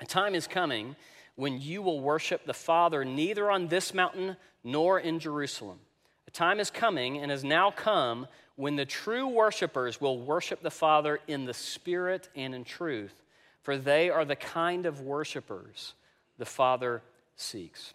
a 0.00 0.06
time 0.06 0.34
is 0.34 0.46
coming 0.46 0.96
when 1.34 1.60
you 1.60 1.82
will 1.82 2.00
worship 2.00 2.44
the 2.46 2.54
Father 2.54 3.04
neither 3.04 3.50
on 3.50 3.68
this 3.68 3.92
mountain 3.92 4.36
nor 4.62 4.98
in 4.98 5.18
Jerusalem. 5.18 5.78
A 6.26 6.30
time 6.30 6.60
is 6.60 6.70
coming 6.70 7.18
and 7.18 7.30
has 7.30 7.42
now 7.42 7.70
come 7.70 8.26
when 8.56 8.76
the 8.76 8.84
true 8.84 9.26
worshipers 9.28 10.00
will 10.00 10.18
worship 10.18 10.62
the 10.62 10.70
Father 10.70 11.20
in 11.26 11.44
the 11.44 11.54
Spirit 11.54 12.28
and 12.34 12.54
in 12.54 12.64
truth, 12.64 13.22
for 13.62 13.78
they 13.78 14.10
are 14.10 14.24
the 14.24 14.36
kind 14.36 14.84
of 14.84 15.00
worshipers 15.00 15.94
the 16.38 16.44
Father 16.44 17.02
seeks. 17.36 17.94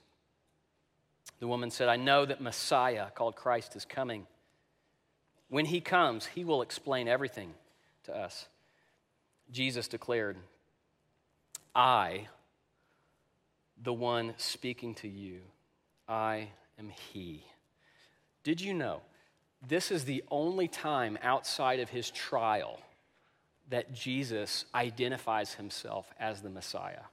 The 1.44 1.50
woman 1.50 1.72
said, 1.72 1.90
I 1.90 1.98
know 1.98 2.26
that 2.26 2.40
Messiah, 2.40 3.08
called 3.14 3.36
Christ, 3.36 3.76
is 3.76 3.84
coming. 3.84 4.28
When 5.50 5.66
he 5.66 5.82
comes, 5.82 6.26
he 6.26 6.46
will 6.46 6.62
explain 6.62 7.10
everything 7.10 7.54
to 8.06 8.16
us. 8.16 8.48
Jesus 9.52 9.90
declared, 9.90 10.38
I, 11.76 12.30
the 13.84 13.92
one 13.92 14.36
speaking 14.38 14.96
to 14.96 15.10
you, 15.10 15.42
I 16.08 16.48
am 16.80 16.88
he. 16.88 17.44
Did 18.46 18.62
you 18.62 18.74
know 18.74 19.02
this 19.68 19.92
is 19.92 20.06
the 20.06 20.24
only 20.32 20.70
time 20.70 21.18
outside 21.22 21.82
of 21.82 21.90
his 21.90 22.10
trial 22.10 22.80
that 23.70 23.94
Jesus 23.94 24.64
identifies 24.74 25.56
himself 25.56 26.10
as 26.18 26.42
the 26.42 26.50
Messiah? 26.50 27.04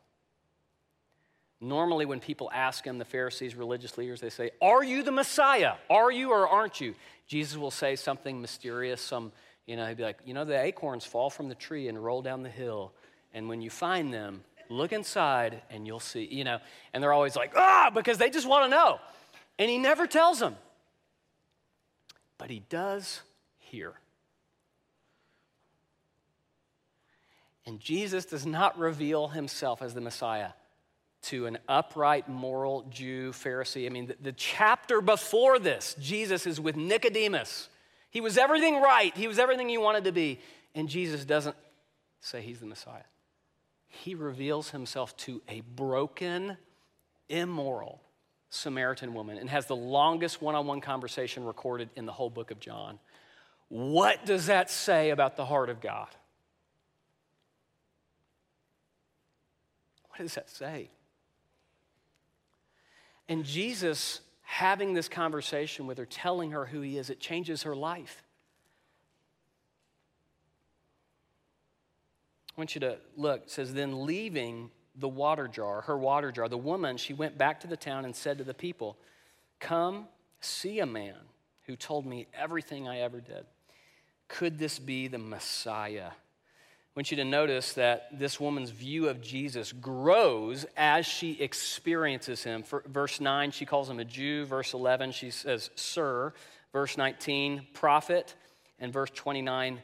Normally, 1.61 2.07
when 2.07 2.21
people 2.21 2.51
ask 2.55 2.87
him, 2.87 2.97
the 2.97 3.05
Pharisees, 3.05 3.55
religious 3.55 3.99
leaders, 3.99 4.21
they 4.21 4.31
say, 4.31 4.51
Are 4.63 4.83
you 4.83 5.03
the 5.03 5.13
Messiah? 5.13 5.75
Are 5.91 6.11
you 6.11 6.31
or 6.31 6.49
aren't 6.49 6.81
you? 6.81 6.95
Jesus 7.27 7.59
will 7.59 7.71
say 7.71 7.97
something 7.97 8.41
mysterious, 8.41 9.01
some, 9.01 9.31
you 9.67 9.77
know, 9.77 9.87
he'd 9.87 9.99
be 9.99 10.03
like, 10.03 10.19
You 10.25 10.33
know, 10.33 10.47
the 10.47 10.59
acorns 10.59 11.05
fall 11.05 11.29
from 11.29 11.51
the 11.51 11.55
tree 11.55 11.89
and 11.89 12.03
roll 12.03 12.23
down 12.23 12.43
the 12.43 12.49
hill. 12.49 12.93
And 13.35 13.47
when 13.47 13.61
you 13.61 13.69
find 13.69 14.13
them, 14.13 14.43
look 14.71 14.93
inside 14.93 15.61
and 15.69 15.87
you'll 15.87 16.01
see, 16.01 16.25
you 16.25 16.45
know. 16.45 16.61
And 16.95 17.03
they're 17.03 17.13
always 17.13 17.37
like, 17.37 17.53
Ah, 17.55 17.91
because 17.95 18.17
they 18.17 18.31
just 18.31 18.49
want 18.49 18.65
to 18.65 18.71
know. 18.71 18.99
And 19.59 19.69
he 19.69 19.77
never 19.77 20.07
tells 20.07 20.39
them. 20.39 20.57
But 22.39 22.49
he 22.49 22.61
does 22.71 23.21
here. 23.59 23.93
And 27.67 27.79
Jesus 27.79 28.25
does 28.25 28.47
not 28.47 28.79
reveal 28.79 29.29
himself 29.29 29.83
as 29.83 29.93
the 29.93 30.01
Messiah 30.01 30.53
to 31.23 31.47
an 31.47 31.59
upright, 31.69 32.29
moral 32.29 32.87
Jew, 32.91 33.33
Pharisee. 33.33 33.87
I 33.87 33.91
mean, 33.91 34.07
the, 34.07 34.17
the, 34.21 34.33
chapter 34.33 35.01
before 35.01 35.59
this, 35.59 35.95
Jesus 36.01 36.47
is 36.47 36.61
with 36.61 36.77
Nicodemus. 36.77 37.69
He 38.11 38.21
was 38.21 38.39
everything 38.39 38.81
right, 38.81 39.15
he 39.17 39.29
was 39.29 39.39
everything 39.39 39.69
he 39.69 39.79
wanted 39.79 40.05
to 40.05 40.13
be. 40.13 40.41
And 40.75 40.89
Jesus 40.89 41.25
doesn't 41.25 41.57
say 42.21 42.41
he's 42.41 42.61
the 42.61 42.67
Messiah. 42.67 43.03
He 43.89 44.15
reveals 44.15 44.71
himself 44.71 45.17
to 45.19 45.43
a 45.49 45.61
broken, 45.61 46.57
immoral 47.29 48.01
Samaritan 48.51 49.15
woman 49.15 49.39
and 49.39 49.49
has 49.49 49.67
the 49.67 49.77
longest 49.77 50.43
one 50.43 50.55
on 50.55 50.67
one 50.67 50.81
conversation 50.81 51.45
recorded 51.45 51.89
in 51.97 52.07
the 52.07 52.13
whole 52.13 52.31
book 52.31 52.51
of 52.51 52.61
John. 52.61 52.99
What 53.69 54.27
does 54.27 54.47
that 54.47 54.71
say 54.71 55.11
about 55.11 55.37
the 55.37 55.45
heart 55.45 55.71
of 55.71 55.81
God? 55.81 56.09
What 60.09 60.19
does 60.19 60.35
that 60.35 60.51
say? 60.51 60.91
And 63.31 63.45
Jesus 63.45 64.21
having 64.43 64.93
this 64.93 65.09
conversation 65.09 65.87
with 65.87 65.99
her, 65.99 66.05
telling 66.05 66.51
her 66.51 66.67
who 66.67 66.81
he 66.81 66.99
is, 66.99 67.11
it 67.11 67.21
changes 67.21 67.63
her 67.63 67.77
life. 67.77 68.25
I 72.51 72.61
want 72.61 72.75
you 72.75 72.81
to 72.81 72.99
look. 73.17 73.45
It 73.45 73.51
says, 73.51 73.73
Then 73.73 74.05
leaving 74.05 74.73
the 74.97 75.09
water 75.09 75.47
jar, 75.47 75.83
her 75.83 75.97
water 75.97 76.33
jar, 76.33 76.49
the 76.49 76.59
woman, 76.59 76.97
she 76.97 77.15
went 77.15 77.39
back 77.39 77.61
to 77.61 77.69
the 77.69 77.77
town 77.77 78.05
and 78.05 78.17
said 78.17 78.37
to 78.39 78.45
the 78.45 78.53
people, 78.53 78.99
Come, 79.61 80.09
see 80.41 80.81
a 80.81 80.87
man 80.87 81.15
who 81.67 81.77
told 81.77 82.05
me 82.05 82.27
everything 82.35 82.89
I 82.89 82.99
ever 82.99 83.21
did. 83.21 83.47
Could 84.27 84.59
this 84.59 84.81
be 84.81 85.07
the 85.07 85.19
Messiah? 85.19 86.11
I 86.91 86.99
want 86.99 87.13
you 87.13 87.19
to 87.19 87.25
notice 87.25 87.75
that 87.75 88.19
this 88.19 88.41
woman's 88.41 88.71
view 88.71 89.09
of 89.09 89.21
Jesus 89.23 89.71
grows 89.71 90.67
as 90.77 91.07
she 91.07 91.41
experiences 91.41 92.43
him. 92.43 92.65
For 92.65 92.83
verse 92.85 93.21
9, 93.21 93.53
she 93.53 93.65
calls 93.65 93.89
him 93.89 94.01
a 94.01 94.05
Jew. 94.05 94.45
Verse 94.45 94.75
11, 94.75 95.13
she 95.13 95.31
says, 95.31 95.71
Sir. 95.77 96.33
Verse 96.73 96.99
19, 96.99 97.69
prophet. 97.75 98.35
And 98.81 98.93
verse 98.93 99.11
29, 99.11 99.81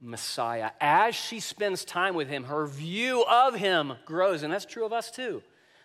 Messiah. 0.00 0.70
As 0.80 1.14
she 1.14 1.40
spends 1.40 1.84
time 1.84 2.14
with 2.14 2.28
him, 2.28 2.44
her 2.44 2.66
view 2.66 3.22
of 3.28 3.54
him 3.54 3.92
grows. 4.06 4.42
And 4.42 4.50
that's 4.50 4.64
true 4.64 4.86
of 4.86 4.94
us 4.94 5.10
too. 5.10 5.42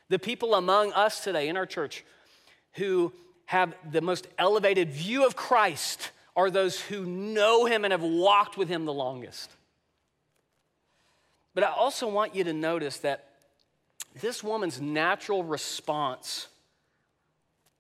The 0.07 0.19
people 0.19 0.55
among 0.55 0.93
us 0.93 1.21
today 1.21 1.49
in 1.49 1.57
our 1.57 1.65
church 1.65 2.05
who 2.75 3.12
have 3.47 3.73
the 3.91 4.01
most 4.01 4.25
elevated 4.38 4.89
view 4.91 5.25
of 5.25 5.36
Christ 5.36 6.12
are 6.34 6.49
those 6.49 6.79
who 6.79 7.05
know 7.05 7.65
him 7.65 7.84
and 7.84 7.91
have 7.91 8.03
walked 8.03 8.55
with 8.55 8.69
him 8.69 8.86
the 8.86 8.93
longest. 8.93 9.51
But 11.54 11.64
I 11.64 11.72
also 11.72 12.08
want 12.08 12.36
you 12.36 12.44
to 12.46 12.54
notice 12.54 12.98
that 13.00 13.28
this 14.20 14.44
woman's 14.44 14.80
natural 14.80 15.44
response 15.44 16.48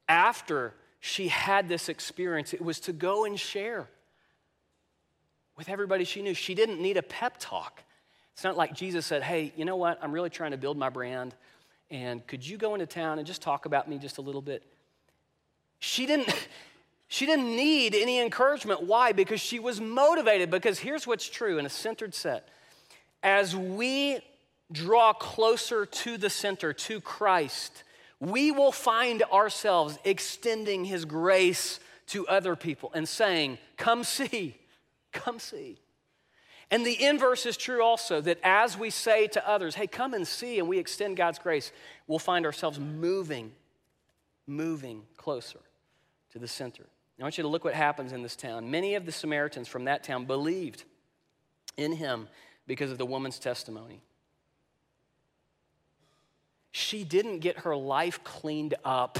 after 0.07 0.73
she 0.99 1.29
had 1.29 1.67
this 1.67 1.89
experience, 1.89 2.53
it 2.53 2.61
was 2.61 2.79
to 2.81 2.93
go 2.93 3.25
and 3.25 3.39
share 3.39 3.87
with 5.57 5.69
everybody 5.69 6.03
she 6.03 6.21
knew. 6.21 6.33
She 6.33 6.53
didn't 6.53 6.81
need 6.81 6.97
a 6.97 7.01
pep 7.01 7.37
talk. 7.39 7.83
It's 8.33 8.43
not 8.43 8.57
like 8.57 8.73
Jesus 8.73 9.05
said, 9.05 9.23
Hey, 9.23 9.53
you 9.55 9.65
know 9.65 9.75
what? 9.75 9.99
I'm 10.01 10.11
really 10.11 10.29
trying 10.29 10.51
to 10.51 10.57
build 10.57 10.77
my 10.77 10.89
brand, 10.89 11.35
and 11.89 12.25
could 12.27 12.45
you 12.45 12.57
go 12.57 12.73
into 12.73 12.85
town 12.85 13.17
and 13.17 13.27
just 13.27 13.41
talk 13.41 13.65
about 13.65 13.89
me 13.89 13.97
just 13.97 14.17
a 14.17 14.21
little 14.21 14.41
bit? 14.41 14.63
She 15.79 16.05
didn't. 16.05 16.33
She 17.13 17.25
didn't 17.25 17.53
need 17.57 17.93
any 17.93 18.21
encouragement. 18.21 18.83
Why? 18.83 19.11
Because 19.11 19.41
she 19.41 19.59
was 19.59 19.81
motivated. 19.81 20.49
Because 20.49 20.79
here's 20.79 21.05
what's 21.05 21.27
true 21.27 21.57
in 21.57 21.65
a 21.65 21.69
centered 21.69 22.15
set 22.15 22.47
as 23.23 23.55
we 23.55 24.19
draw 24.71 25.13
closer 25.13 25.85
to 25.85 26.17
the 26.17 26.29
center, 26.29 26.73
to 26.73 27.01
Christ, 27.01 27.83
we 28.19 28.51
will 28.51 28.71
find 28.71 29.23
ourselves 29.23 29.97
extending 30.03 30.85
His 30.85 31.05
grace 31.05 31.79
to 32.07 32.27
other 32.27 32.55
people 32.55 32.91
and 32.93 33.07
saying, 33.07 33.57
Come 33.77 34.03
see, 34.03 34.57
come 35.11 35.39
see. 35.39 35.77
And 36.69 36.85
the 36.85 37.03
inverse 37.03 37.45
is 37.45 37.57
true 37.57 37.83
also 37.83 38.21
that 38.21 38.39
as 38.43 38.77
we 38.77 38.89
say 38.89 39.27
to 39.27 39.47
others, 39.47 39.75
Hey, 39.75 39.87
come 39.87 40.13
and 40.13 40.27
see, 40.27 40.59
and 40.59 40.67
we 40.67 40.79
extend 40.79 41.17
God's 41.17 41.39
grace, 41.39 41.71
we'll 42.07 42.19
find 42.19 42.45
ourselves 42.45 42.79
moving, 42.79 43.51
moving 44.47 45.03
closer 45.17 45.59
to 46.31 46.39
the 46.39 46.47
center. 46.47 46.85
I 47.19 47.23
want 47.23 47.37
you 47.37 47.43
to 47.43 47.49
look 47.49 47.63
what 47.63 47.75
happens 47.75 48.13
in 48.13 48.23
this 48.23 48.35
town. 48.35 48.71
Many 48.71 48.95
of 48.95 49.05
the 49.05 49.11
Samaritans 49.11 49.67
from 49.67 49.85
that 49.85 50.03
town 50.03 50.25
believed 50.25 50.85
in 51.77 51.91
him 51.93 52.27
because 52.71 52.89
of 52.89 52.97
the 52.97 53.05
woman's 53.05 53.37
testimony. 53.37 54.01
She 56.71 57.03
didn't 57.03 57.39
get 57.39 57.59
her 57.59 57.75
life 57.75 58.23
cleaned 58.23 58.75
up 58.85 59.19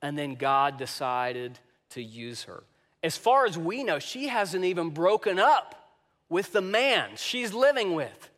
and 0.00 0.16
then 0.16 0.36
God 0.36 0.78
decided 0.78 1.58
to 1.90 2.00
use 2.00 2.44
her. 2.44 2.62
As 3.02 3.16
far 3.16 3.44
as 3.44 3.58
we 3.58 3.82
know, 3.82 3.98
she 3.98 4.28
hasn't 4.28 4.64
even 4.64 4.90
broken 4.90 5.40
up 5.40 5.90
with 6.28 6.52
the 6.52 6.60
man 6.60 7.10
she's 7.16 7.52
living 7.52 7.96
with. 7.96 8.30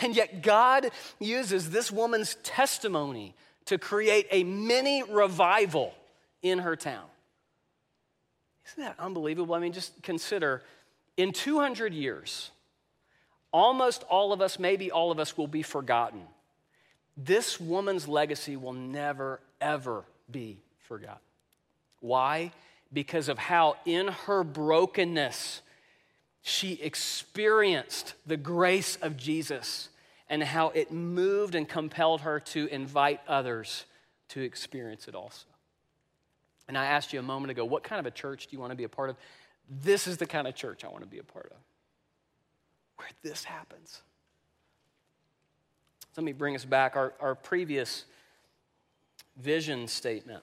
And 0.00 0.16
yet, 0.16 0.42
God 0.42 0.90
uses 1.18 1.68
this 1.68 1.92
woman's 1.92 2.36
testimony 2.36 3.34
to 3.66 3.76
create 3.76 4.28
a 4.30 4.44
mini 4.44 5.02
revival 5.02 5.94
in 6.40 6.60
her 6.60 6.74
town. 6.74 7.04
Isn't 8.66 8.84
that 8.84 8.98
unbelievable? 8.98 9.54
I 9.54 9.58
mean, 9.58 9.74
just 9.74 10.02
consider 10.02 10.62
in 11.18 11.32
200 11.32 11.92
years, 11.92 12.50
almost 13.52 14.04
all 14.04 14.32
of 14.32 14.40
us, 14.40 14.58
maybe 14.58 14.90
all 14.90 15.10
of 15.10 15.18
us, 15.18 15.36
will 15.36 15.46
be 15.46 15.62
forgotten. 15.62 16.22
This 17.16 17.60
woman's 17.60 18.06
legacy 18.06 18.56
will 18.56 18.72
never, 18.72 19.40
ever 19.60 20.04
be 20.30 20.58
forgotten. 20.80 21.18
Why? 22.00 22.52
because 22.92 23.28
of 23.28 23.38
how, 23.38 23.76
in 23.84 24.08
her 24.08 24.42
brokenness, 24.42 25.60
she 26.42 26.74
experienced 26.74 28.14
the 28.26 28.36
grace 28.36 28.96
of 29.02 29.16
Jesus 29.16 29.88
and 30.30 30.42
how 30.42 30.70
it 30.70 30.92
moved 30.92 31.54
and 31.54 31.68
compelled 31.68 32.22
her 32.22 32.40
to 32.40 32.66
invite 32.68 33.20
others 33.28 33.84
to 34.28 34.40
experience 34.40 35.08
it 35.08 35.14
also. 35.14 35.46
And 36.66 36.76
I 36.76 36.86
asked 36.86 37.12
you 37.12 37.18
a 37.18 37.22
moment 37.22 37.50
ago, 37.50 37.64
what 37.64 37.82
kind 37.82 37.98
of 37.98 38.06
a 38.06 38.10
church 38.10 38.46
do 38.46 38.56
you 38.56 38.60
want 38.60 38.72
to 38.72 38.76
be 38.76 38.84
a 38.84 38.88
part 38.88 39.10
of? 39.10 39.16
This 39.68 40.06
is 40.06 40.18
the 40.18 40.26
kind 40.26 40.46
of 40.46 40.54
church 40.54 40.84
I 40.84 40.88
want 40.88 41.02
to 41.02 41.08
be 41.08 41.18
a 41.18 41.24
part 41.24 41.50
of, 41.50 41.58
where 42.98 43.08
this 43.22 43.44
happens. 43.44 44.02
Let 46.16 46.24
me 46.24 46.32
bring 46.32 46.56
us 46.56 46.64
back 46.64 46.96
our, 46.96 47.14
our 47.20 47.34
previous 47.34 48.04
vision 49.36 49.86
statement. 49.86 50.42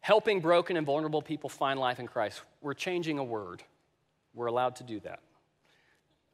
Helping 0.00 0.40
broken 0.40 0.76
and 0.76 0.86
vulnerable 0.86 1.22
people 1.22 1.48
find 1.48 1.78
life 1.78 2.00
in 2.00 2.08
Christ. 2.08 2.42
We're 2.60 2.74
changing 2.74 3.18
a 3.18 3.24
word. 3.24 3.62
We're 4.34 4.46
allowed 4.46 4.76
to 4.76 4.84
do 4.84 5.00
that. 5.00 5.20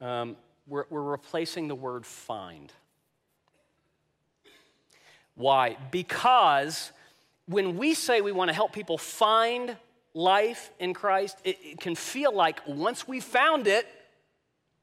Um, 0.00 0.36
we're, 0.68 0.84
we're 0.90 1.02
replacing 1.02 1.66
the 1.68 1.74
word 1.74 2.06
find. 2.06 2.72
Why? 5.34 5.76
Because 5.90 6.92
when 7.46 7.76
we 7.76 7.94
say 7.94 8.20
we 8.20 8.32
want 8.32 8.48
to 8.48 8.54
help 8.54 8.72
people 8.72 8.96
find 8.96 9.76
life 10.18 10.72
in 10.80 10.94
Christ, 10.94 11.38
it, 11.44 11.58
it 11.62 11.80
can 11.80 11.94
feel 11.94 12.34
like 12.34 12.60
once 12.66 13.06
we 13.06 13.20
found 13.20 13.68
it, 13.68 13.86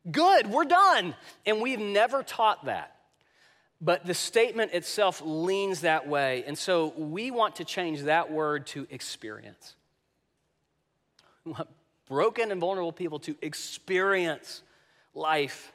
good, 0.10 0.48
we're 0.48 0.64
done. 0.64 1.14
And 1.46 1.62
we've 1.62 1.80
never 1.80 2.24
taught 2.24 2.66
that. 2.66 2.96
But 3.82 4.06
the 4.06 4.14
statement 4.14 4.72
itself 4.72 5.22
leans 5.24 5.82
that 5.82 6.08
way. 6.08 6.46
And 6.48 6.58
so 6.58 6.94
we 6.98 7.32
want 7.32 7.58
to 7.58 7.66
change 7.66 8.04
that 8.04 8.32
word 8.32 8.66
to 8.68 8.88
experience. 8.90 9.76
We 11.44 11.52
want 11.52 11.68
broken 12.08 12.52
and 12.52 12.62
vulnerable 12.62 12.94
people 12.94 13.20
to 13.20 13.36
experience 13.42 14.62
life 15.14 15.74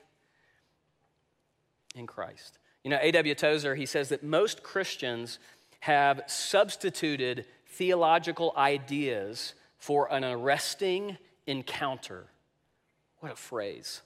in 1.94 2.06
Christ. 2.06 2.58
You 2.82 2.90
know, 2.90 2.98
A.W. 3.02 3.34
Tozer, 3.34 3.74
he 3.74 3.84
says 3.84 4.08
that 4.08 4.22
most 4.22 4.62
Christians 4.62 5.38
have 5.80 6.22
substituted 6.26 7.44
theological 7.70 8.52
ideas 8.56 9.54
for 9.78 10.12
an 10.12 10.24
arresting 10.24 11.16
encounter. 11.46 12.26
What 13.20 13.32
a 13.32 13.36
phrase. 13.36 14.02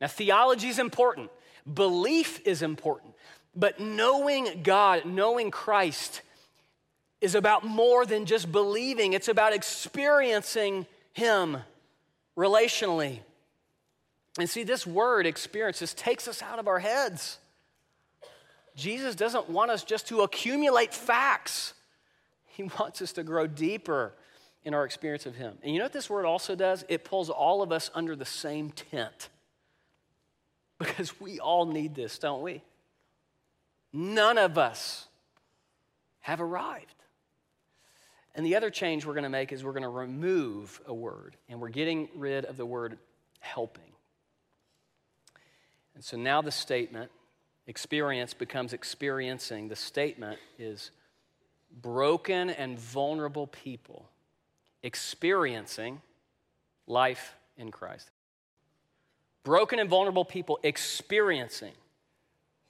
Now, 0.00 0.06
theology 0.06 0.68
is 0.68 0.78
important, 0.78 1.30
belief 1.72 2.46
is 2.46 2.62
important, 2.62 3.14
but 3.54 3.80
knowing 3.80 4.62
God, 4.62 5.04
knowing 5.06 5.50
Christ, 5.50 6.22
is 7.20 7.34
about 7.34 7.64
more 7.64 8.06
than 8.06 8.26
just 8.26 8.50
believing, 8.52 9.12
it's 9.12 9.28
about 9.28 9.52
experiencing 9.52 10.86
Him 11.12 11.58
relationally. 12.36 13.18
And 14.38 14.48
see, 14.48 14.62
this 14.62 14.86
word 14.86 15.26
experience 15.26 15.80
just 15.80 15.98
takes 15.98 16.28
us 16.28 16.42
out 16.42 16.60
of 16.60 16.68
our 16.68 16.78
heads. 16.78 17.38
Jesus 18.76 19.16
doesn't 19.16 19.50
want 19.50 19.72
us 19.72 19.82
just 19.82 20.06
to 20.08 20.20
accumulate 20.20 20.94
facts, 20.94 21.74
He 22.58 22.64
wants 22.64 23.00
us 23.00 23.12
to 23.12 23.22
grow 23.22 23.46
deeper 23.46 24.14
in 24.64 24.74
our 24.74 24.84
experience 24.84 25.26
of 25.26 25.36
Him. 25.36 25.56
And 25.62 25.72
you 25.72 25.78
know 25.78 25.84
what 25.84 25.92
this 25.92 26.10
word 26.10 26.26
also 26.26 26.56
does? 26.56 26.84
It 26.88 27.04
pulls 27.04 27.30
all 27.30 27.62
of 27.62 27.70
us 27.70 27.88
under 27.94 28.16
the 28.16 28.24
same 28.24 28.72
tent. 28.72 29.28
Because 30.76 31.20
we 31.20 31.38
all 31.38 31.66
need 31.66 31.94
this, 31.94 32.18
don't 32.18 32.42
we? 32.42 32.62
None 33.92 34.38
of 34.38 34.58
us 34.58 35.06
have 36.18 36.40
arrived. 36.40 36.96
And 38.34 38.44
the 38.44 38.56
other 38.56 38.70
change 38.70 39.06
we're 39.06 39.14
going 39.14 39.22
to 39.22 39.28
make 39.28 39.52
is 39.52 39.62
we're 39.62 39.70
going 39.70 39.82
to 39.84 39.88
remove 39.88 40.80
a 40.84 40.92
word, 40.92 41.36
and 41.48 41.60
we're 41.60 41.68
getting 41.68 42.08
rid 42.16 42.44
of 42.44 42.56
the 42.56 42.66
word 42.66 42.98
helping. 43.38 43.92
And 45.94 46.02
so 46.02 46.16
now 46.16 46.42
the 46.42 46.50
statement, 46.50 47.12
experience, 47.68 48.34
becomes 48.34 48.72
experiencing. 48.72 49.68
The 49.68 49.76
statement 49.76 50.40
is 50.58 50.90
broken 51.70 52.50
and 52.50 52.78
vulnerable 52.78 53.46
people 53.46 54.08
experiencing 54.82 56.00
life 56.86 57.34
in 57.56 57.70
Christ. 57.70 58.10
Broken 59.44 59.78
and 59.78 59.88
vulnerable 59.88 60.24
people 60.24 60.58
experiencing 60.62 61.72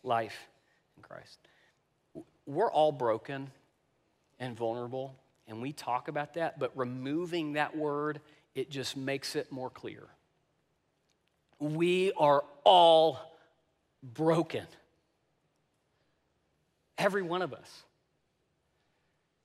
life 0.02 0.48
in 0.96 1.02
Christ. 1.02 1.38
We're 2.46 2.70
all 2.70 2.92
broken 2.92 3.50
and 4.38 4.56
vulnerable, 4.56 5.14
and 5.46 5.60
we 5.60 5.72
talk 5.72 6.08
about 6.08 6.34
that, 6.34 6.58
but 6.58 6.70
removing 6.76 7.54
that 7.54 7.76
word, 7.76 8.20
it 8.54 8.70
just 8.70 8.96
makes 8.96 9.36
it 9.36 9.50
more 9.50 9.70
clear. 9.70 10.04
We 11.58 12.12
are 12.12 12.44
all 12.64 13.18
broken. 14.02 14.66
Every 16.96 17.22
one 17.22 17.42
of 17.42 17.52
us, 17.52 17.82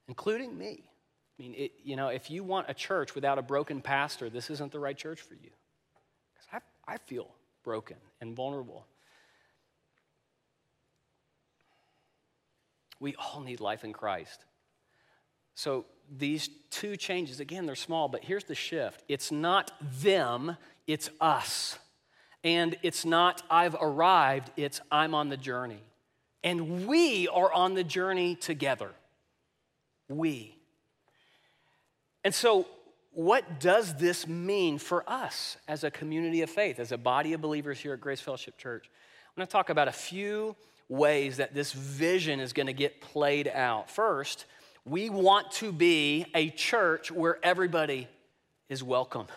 including 0.08 0.58
me. 0.58 0.84
I 0.84 1.42
mean, 1.42 1.56
it, 1.56 1.72
you 1.84 1.96
know, 1.96 2.10
if 2.10 2.30
you 2.30 2.44
want 2.44 2.70
a 2.70 2.74
church 2.74 3.16
without 3.16 3.38
a 3.38 3.42
broken 3.42 3.82
pastor, 3.82 4.30
this 4.30 4.50
isn't 4.50 4.72
the 4.72 4.80
right 4.80 4.98
church 4.98 5.22
for 5.22 5.34
you. 5.34 5.50
Because 6.34 6.62
I, 6.88 6.94
I 6.94 6.98
feel 6.98 7.30
broken 7.64 7.98
and 8.22 8.36
vulnerable. 8.36 8.86
We 13.00 13.16
all 13.16 13.42
need 13.42 13.60
life 13.60 13.84
in 13.84 13.94
Christ. 13.94 14.46
So 15.56 15.86
these 16.10 16.50
two 16.70 16.96
changes, 16.96 17.40
again, 17.40 17.66
they're 17.66 17.76
small, 17.76 18.08
but 18.08 18.24
here's 18.24 18.44
the 18.44 18.56
shift 18.56 19.04
it's 19.08 19.32
not 19.32 19.72
them, 20.02 20.58
it's 20.88 21.10
us. 21.20 21.78
And 22.46 22.76
it's 22.84 23.06
not 23.06 23.42
I've 23.50 23.76
arrived, 23.80 24.52
it's 24.58 24.82
I'm 24.92 25.16
on 25.16 25.30
the 25.30 25.38
journey. 25.38 25.82
And 26.44 26.88
we 26.88 27.30
are 27.30 27.52
on 27.54 27.74
the 27.74 27.86
journey 27.86 28.36
together. 28.36 28.92
We. 30.10 30.56
And 32.24 32.34
so, 32.34 32.68
what 33.12 33.60
does 33.60 33.96
this 33.96 34.28
mean 34.28 34.80
for 34.80 35.08
us 35.08 35.58
as 35.68 35.84
a 35.84 35.92
community 35.92 36.42
of 36.42 36.50
faith, 36.50 36.80
as 36.80 36.92
a 36.92 36.98
body 36.98 37.34
of 37.34 37.42
believers 37.42 37.80
here 37.80 37.94
at 37.94 38.02
Grace 38.02 38.22
Fellowship 38.22 38.58
Church? 38.58 38.90
I'm 38.90 39.40
going 39.40 39.48
to 39.48 39.52
talk 39.52 39.70
about 39.70 39.88
a 39.88 39.94
few 39.94 40.56
ways 40.90 41.38
that 41.38 41.54
this 41.54 41.74
vision 41.74 42.40
is 42.40 42.54
going 42.54 42.68
to 42.68 42.74
get 42.74 43.02
played 43.02 43.48
out. 43.48 43.90
First, 43.90 44.46
we 44.86 45.10
want 45.10 45.52
to 45.54 45.72
be 45.72 46.26
a 46.34 46.50
church 46.50 47.12
where 47.12 47.38
everybody 47.44 48.08
is 48.68 48.84
welcome, 48.84 49.28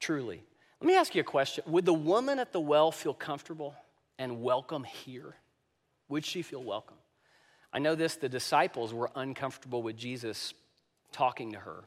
truly. 0.00 0.42
Let 0.80 0.86
me 0.86 0.96
ask 0.96 1.14
you 1.14 1.20
a 1.20 1.24
question 1.24 1.64
Would 1.66 1.84
the 1.84 1.94
woman 1.94 2.38
at 2.38 2.52
the 2.52 2.60
well 2.60 2.92
feel 2.92 3.14
comfortable 3.14 3.74
and 4.18 4.42
welcome 4.42 4.84
here? 4.84 5.34
Would 6.08 6.24
she 6.24 6.42
feel 6.42 6.62
welcome? 6.62 6.96
I 7.72 7.78
know 7.78 7.94
this 7.94 8.16
the 8.16 8.28
disciples 8.28 8.94
were 8.94 9.10
uncomfortable 9.14 9.82
with 9.82 9.96
Jesus 9.96 10.54
talking 11.12 11.52
to 11.52 11.58
her. 11.58 11.84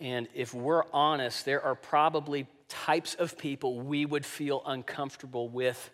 And 0.00 0.28
if 0.34 0.52
we're 0.52 0.84
honest, 0.92 1.44
there 1.44 1.62
are 1.62 1.74
probably 1.74 2.46
types 2.68 3.14
of 3.14 3.38
people 3.38 3.80
we 3.80 4.04
would 4.04 4.26
feel 4.26 4.62
uncomfortable 4.66 5.48
with 5.48 5.90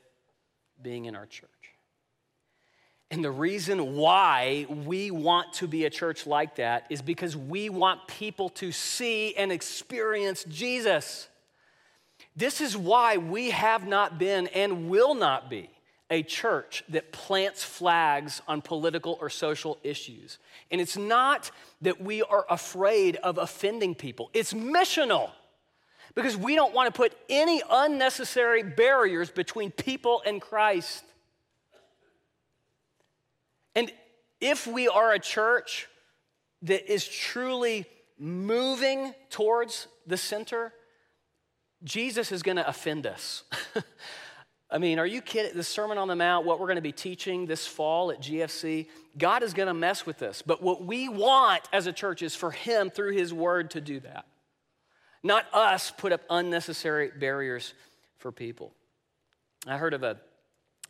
being 0.81 1.05
in 1.05 1.15
our 1.15 1.27
church. 1.27 1.49
And 3.11 3.25
the 3.25 3.31
reason 3.31 3.97
why 3.97 4.67
we 4.69 5.11
want 5.11 5.55
to 5.55 5.67
be 5.67 5.85
a 5.87 5.91
church 5.91 6.27
like 6.27 6.57
that 6.57 6.87
is 6.91 7.01
because 7.01 7.37
we 7.37 7.71
want 7.71 8.07
people 8.07 8.51
to 8.51 8.71
see 8.71 9.35
and 9.35 9.51
experience 9.51 10.45
Jesus. 10.45 11.29
This 12.37 12.61
is 12.61 12.77
why 12.77 13.17
we 13.17 13.51
have 13.51 13.87
not 13.87 14.19
been 14.19 14.47
and 14.49 14.91
will 14.91 15.15
not 15.15 15.49
be 15.49 15.71
a 16.11 16.23
church 16.23 16.83
that 16.89 17.13
plants 17.13 17.63
flags 17.63 18.41
on 18.49 18.63
political 18.63 19.19
or 19.21 19.29
social 19.29 19.79
issues. 19.83 20.39
And 20.71 20.81
it's 20.81 20.97
not 20.97 21.51
that 21.83 22.01
we 22.01 22.23
are 22.23 22.47
afraid 22.49 23.17
of 23.17 23.39
offending 23.39 23.95
people, 23.95 24.31
it's 24.33 24.53
missional 24.53 25.31
because 26.15 26.37
we 26.37 26.55
don't 26.55 26.75
want 26.75 26.93
to 26.93 26.97
put 26.97 27.15
any 27.29 27.63
unnecessary 27.71 28.63
barriers 28.63 29.31
between 29.31 29.71
people 29.71 30.23
and 30.27 30.41
Christ. 30.41 31.05
And 33.77 33.93
if 34.41 34.67
we 34.67 34.89
are 34.89 35.13
a 35.13 35.21
church 35.21 35.87
that 36.63 36.93
is 36.93 37.07
truly 37.07 37.87
moving 38.19 39.15
towards 39.31 39.87
the 40.07 40.17
center, 40.17 40.73
Jesus 41.85 42.33
is 42.33 42.43
going 42.43 42.57
to 42.57 42.67
offend 42.67 43.07
us. 43.07 43.45
I 44.71 44.79
mean, 44.79 44.99
are 44.99 45.07
you 45.07 45.23
kidding? 45.23 45.57
The 45.57 45.65
Sermon 45.65 45.97
on 45.97 46.09
the 46.09 46.17
Mount, 46.17 46.45
what 46.45 46.61
we're 46.61 46.67
going 46.67 46.77
to 46.77 46.83
be 46.83 46.93
teaching 46.93 47.47
this 47.47 47.67
fall 47.67 48.11
at 48.11 48.21
GFC, 48.21 48.87
God 49.17 49.43
is 49.43 49.55
going 49.55 49.69
to 49.69 49.75
mess 49.75 50.05
with 50.05 50.23
us. 50.23 50.43
But 50.43 50.63
what 50.63 50.85
we 50.85 51.09
want 51.09 51.63
as 51.73 51.87
a 51.87 51.93
church 51.93 52.23
is 52.23 52.35
for 52.35 52.51
Him, 52.51 52.91
through 52.91 53.13
His 53.13 53.33
Word, 53.33 53.71
to 53.71 53.81
do 53.81 54.01
that. 54.01 54.27
Not 55.23 55.47
us 55.55 55.91
put 55.91 56.13
up 56.13 56.21
unnecessary 56.29 57.11
barriers 57.19 57.73
for 58.19 58.31
people. 58.31 58.73
I 59.67 59.79
heard 59.79 59.95
of 59.95 60.03
a 60.03 60.19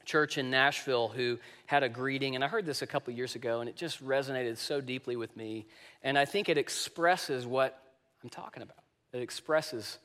church 0.04 0.38
in 0.38 0.50
Nashville 0.50 1.08
who 1.08 1.38
had 1.66 1.82
a 1.82 1.88
greeting, 1.88 2.34
and 2.34 2.42
I 2.42 2.48
heard 2.48 2.66
this 2.66 2.82
a 2.82 2.86
couple 2.86 3.12
years 3.12 3.36
ago, 3.36 3.60
and 3.60 3.68
it 3.68 3.76
just 3.76 4.04
resonated 4.04 4.56
so 4.56 4.80
deeply 4.80 5.16
with 5.16 5.36
me. 5.36 5.66
And 6.02 6.18
I 6.18 6.24
think 6.24 6.48
it 6.48 6.58
expresses 6.58 7.46
what 7.46 7.80
I'm 8.24 8.30
talking 8.30 8.62
about. 8.62 8.78
It 9.12 9.22
expresses 9.22 9.98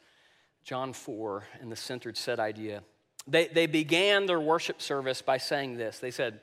John 0.63 0.93
4 0.93 1.43
and 1.61 1.71
the 1.71 1.75
centered 1.75 2.17
set 2.17 2.39
idea. 2.39 2.83
They, 3.25 3.47
they 3.47 3.67
began 3.67 4.25
their 4.25 4.39
worship 4.39 4.81
service 4.81 5.21
by 5.21 5.37
saying 5.37 5.77
this 5.77 5.99
They 5.99 6.11
said, 6.11 6.39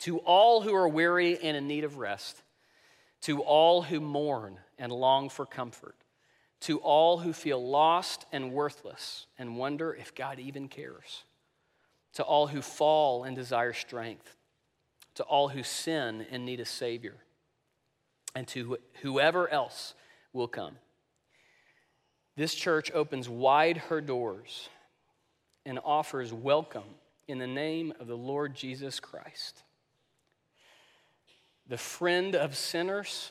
To 0.00 0.18
all 0.18 0.62
who 0.62 0.74
are 0.74 0.88
weary 0.88 1.38
and 1.42 1.56
in 1.56 1.66
need 1.66 1.84
of 1.84 1.98
rest, 1.98 2.42
to 3.22 3.42
all 3.42 3.82
who 3.82 4.00
mourn 4.00 4.58
and 4.78 4.92
long 4.92 5.28
for 5.28 5.46
comfort, 5.46 5.96
to 6.60 6.78
all 6.78 7.18
who 7.18 7.32
feel 7.32 7.64
lost 7.64 8.26
and 8.32 8.52
worthless 8.52 9.26
and 9.38 9.56
wonder 9.56 9.92
if 9.92 10.14
God 10.14 10.38
even 10.38 10.68
cares 10.68 11.24
to 12.14 12.22
all 12.22 12.46
who 12.46 12.60
fall 12.62 13.24
and 13.24 13.34
desire 13.34 13.72
strength, 13.72 14.36
to 15.14 15.22
all 15.24 15.48
who 15.48 15.62
sin 15.62 16.26
and 16.30 16.44
need 16.44 16.60
a 16.60 16.64
Savior, 16.64 17.16
and 18.34 18.46
to 18.48 18.78
whoever 19.02 19.48
else 19.48 19.94
will 20.32 20.48
come. 20.48 20.76
This 22.36 22.54
church 22.54 22.90
opens 22.92 23.28
wide 23.28 23.76
her 23.76 24.00
doors 24.00 24.68
and 25.64 25.78
offers 25.84 26.32
welcome 26.32 26.82
in 27.28 27.38
the 27.38 27.46
name 27.46 27.92
of 28.00 28.06
the 28.06 28.16
Lord 28.16 28.54
Jesus 28.54 29.00
Christ, 29.00 29.62
the 31.68 31.78
friend 31.78 32.34
of 32.34 32.56
sinners, 32.56 33.30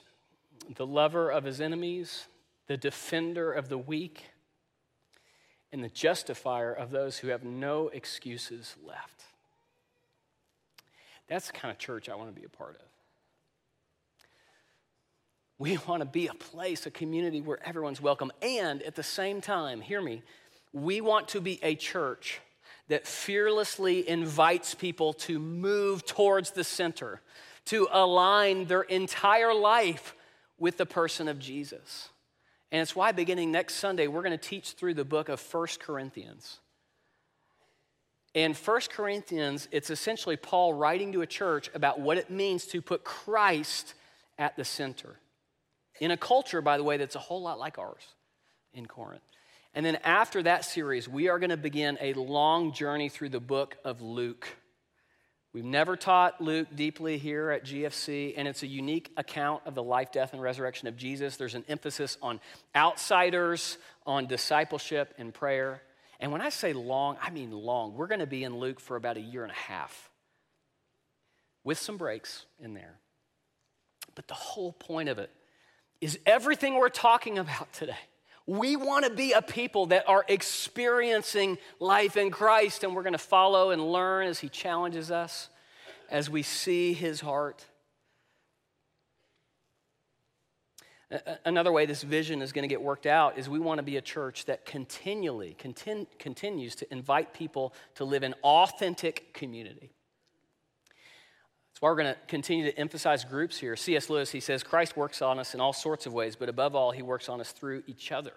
the 0.75 0.85
lover 0.85 1.29
of 1.29 1.43
his 1.43 1.59
enemies, 1.59 2.27
the 2.67 2.77
defender 2.77 3.51
of 3.51 3.69
the 3.69 3.77
weak 3.77 4.25
and 5.73 5.83
the 5.83 5.89
justifier 5.89 6.71
of 6.71 6.91
those 6.91 7.17
who 7.17 7.29
have 7.29 7.43
no 7.43 7.89
excuses 7.89 8.75
left. 8.85 9.23
That's 11.27 11.47
the 11.47 11.53
kind 11.53 11.71
of 11.71 11.77
church 11.77 12.09
I 12.09 12.15
want 12.15 12.33
to 12.33 12.39
be 12.39 12.45
a 12.45 12.49
part 12.49 12.75
of. 12.75 12.85
We 15.57 15.77
want 15.87 16.01
to 16.01 16.05
be 16.05 16.27
a 16.27 16.33
place, 16.33 16.85
a 16.85 16.91
community 16.91 17.39
where 17.39 17.59
everyone's 17.65 18.01
welcome. 18.01 18.31
And 18.41 18.81
at 18.81 18.95
the 18.95 19.03
same 19.03 19.41
time, 19.41 19.79
hear 19.79 20.01
me, 20.01 20.23
we 20.73 21.01
want 21.01 21.29
to 21.29 21.41
be 21.41 21.59
a 21.63 21.75
church 21.75 22.39
that 22.87 23.07
fearlessly 23.07 24.07
invites 24.07 24.75
people 24.75 25.13
to 25.13 25.39
move 25.39 26.05
towards 26.05 26.51
the 26.51 26.63
center, 26.63 27.21
to 27.65 27.87
align 27.91 28.65
their 28.65 28.81
entire 28.81 29.53
life 29.53 30.15
with 30.57 30.77
the 30.77 30.85
person 30.85 31.27
of 31.27 31.39
Jesus. 31.39 32.09
And 32.71 32.81
it's 32.81 32.95
why 32.95 33.11
beginning 33.11 33.51
next 33.51 33.75
Sunday, 33.75 34.07
we're 34.07 34.23
going 34.23 34.37
to 34.37 34.37
teach 34.37 34.71
through 34.71 34.93
the 34.93 35.05
book 35.05 35.29
of 35.29 35.39
First 35.39 35.79
Corinthians. 35.79 36.59
In 38.33 38.53
First 38.53 38.91
Corinthians, 38.91 39.67
it's 39.71 39.89
essentially 39.89 40.37
Paul 40.37 40.73
writing 40.73 41.11
to 41.13 41.21
a 41.21 41.27
church 41.27 41.69
about 41.73 41.99
what 41.99 42.17
it 42.17 42.29
means 42.29 42.65
to 42.67 42.81
put 42.81 43.03
Christ 43.03 43.93
at 44.37 44.55
the 44.55 44.63
center. 44.63 45.17
In 45.99 46.11
a 46.11 46.17
culture, 46.17 46.61
by 46.61 46.77
the 46.77 46.83
way, 46.83 46.97
that's 46.97 47.15
a 47.15 47.19
whole 47.19 47.41
lot 47.41 47.59
like 47.59 47.77
ours 47.77 48.03
in 48.73 48.85
Corinth. 48.85 49.21
And 49.73 49.85
then 49.85 49.97
after 50.03 50.43
that 50.43 50.65
series, 50.65 51.07
we 51.07 51.29
are 51.29 51.39
going 51.39 51.49
to 51.49 51.57
begin 51.57 51.97
a 52.01 52.13
long 52.13 52.73
journey 52.73 53.07
through 53.07 53.29
the 53.29 53.39
book 53.39 53.77
of 53.85 54.01
Luke. 54.01 54.47
We've 55.53 55.65
never 55.65 55.95
taught 55.95 56.41
Luke 56.41 56.67
deeply 56.75 57.17
here 57.17 57.51
at 57.51 57.65
GFC, 57.65 58.33
and 58.35 58.47
it's 58.47 58.63
a 58.63 58.67
unique 58.67 59.11
account 59.17 59.63
of 59.65 59.75
the 59.75 59.83
life, 59.83 60.11
death, 60.11 60.33
and 60.33 60.41
resurrection 60.41 60.87
of 60.87 60.97
Jesus. 60.97 61.37
There's 61.37 61.55
an 61.55 61.65
emphasis 61.67 62.17
on 62.21 62.39
outsiders, 62.75 63.77
on 64.05 64.27
discipleship, 64.27 65.13
and 65.17 65.33
prayer. 65.33 65.81
And 66.19 66.31
when 66.31 66.41
I 66.41 66.49
say 66.49 66.73
long, 66.73 67.17
I 67.21 67.31
mean 67.31 67.51
long. 67.51 67.95
We're 67.95 68.07
going 68.07 68.19
to 68.19 68.27
be 68.27 68.43
in 68.43 68.57
Luke 68.57 68.79
for 68.79 68.95
about 68.95 69.17
a 69.17 69.21
year 69.21 69.43
and 69.43 69.51
a 69.51 69.55
half 69.55 70.09
with 71.63 71.79
some 71.79 71.97
breaks 71.97 72.45
in 72.59 72.73
there. 72.73 72.99
But 74.15 74.27
the 74.27 74.33
whole 74.33 74.73
point 74.73 75.09
of 75.09 75.17
it 75.17 75.31
is 76.01 76.19
everything 76.25 76.75
we're 76.75 76.89
talking 76.89 77.39
about 77.39 77.71
today 77.73 77.95
we 78.47 78.75
want 78.75 79.05
to 79.05 79.11
be 79.11 79.33
a 79.33 79.41
people 79.41 79.87
that 79.87 80.07
are 80.09 80.25
experiencing 80.27 81.57
life 81.79 82.17
in 82.17 82.31
Christ, 82.31 82.83
and 82.83 82.95
we're 82.95 83.03
going 83.03 83.13
to 83.13 83.19
follow 83.19 83.71
and 83.71 83.91
learn 83.91 84.27
as 84.27 84.39
He 84.39 84.49
challenges 84.49 85.11
us, 85.11 85.49
as 86.09 86.29
we 86.29 86.43
see 86.43 86.93
His 86.93 87.21
heart. 87.21 87.65
Another 91.43 91.73
way 91.73 91.85
this 91.85 92.03
vision 92.03 92.41
is 92.41 92.53
going 92.53 92.63
to 92.63 92.69
get 92.69 92.81
worked 92.81 93.05
out 93.05 93.37
is 93.37 93.49
we 93.49 93.59
want 93.59 93.79
to 93.79 93.83
be 93.83 93.97
a 93.97 94.01
church 94.01 94.45
that 94.45 94.65
continually 94.65 95.57
continu- 95.59 96.07
continues 96.19 96.73
to 96.75 96.91
invite 96.91 97.33
people 97.33 97.73
to 97.95 98.05
live 98.05 98.23
in 98.23 98.33
authentic 98.43 99.33
community. 99.33 99.91
Why 101.81 101.89
we're 101.89 101.95
going 101.95 102.13
to 102.13 102.19
continue 102.27 102.71
to 102.71 102.77
emphasize 102.77 103.25
groups 103.25 103.57
here. 103.57 103.75
C.S. 103.75 104.07
Lewis, 104.07 104.29
he 104.29 104.39
says, 104.39 104.61
Christ 104.61 104.95
works 104.95 105.19
on 105.19 105.39
us 105.39 105.55
in 105.55 105.59
all 105.59 105.73
sorts 105.73 106.05
of 106.05 106.13
ways, 106.13 106.35
but 106.35 106.47
above 106.47 106.75
all, 106.75 106.91
he 106.91 107.01
works 107.01 107.27
on 107.27 107.41
us 107.41 107.51
through 107.51 107.81
each 107.87 108.11
other. 108.11 108.33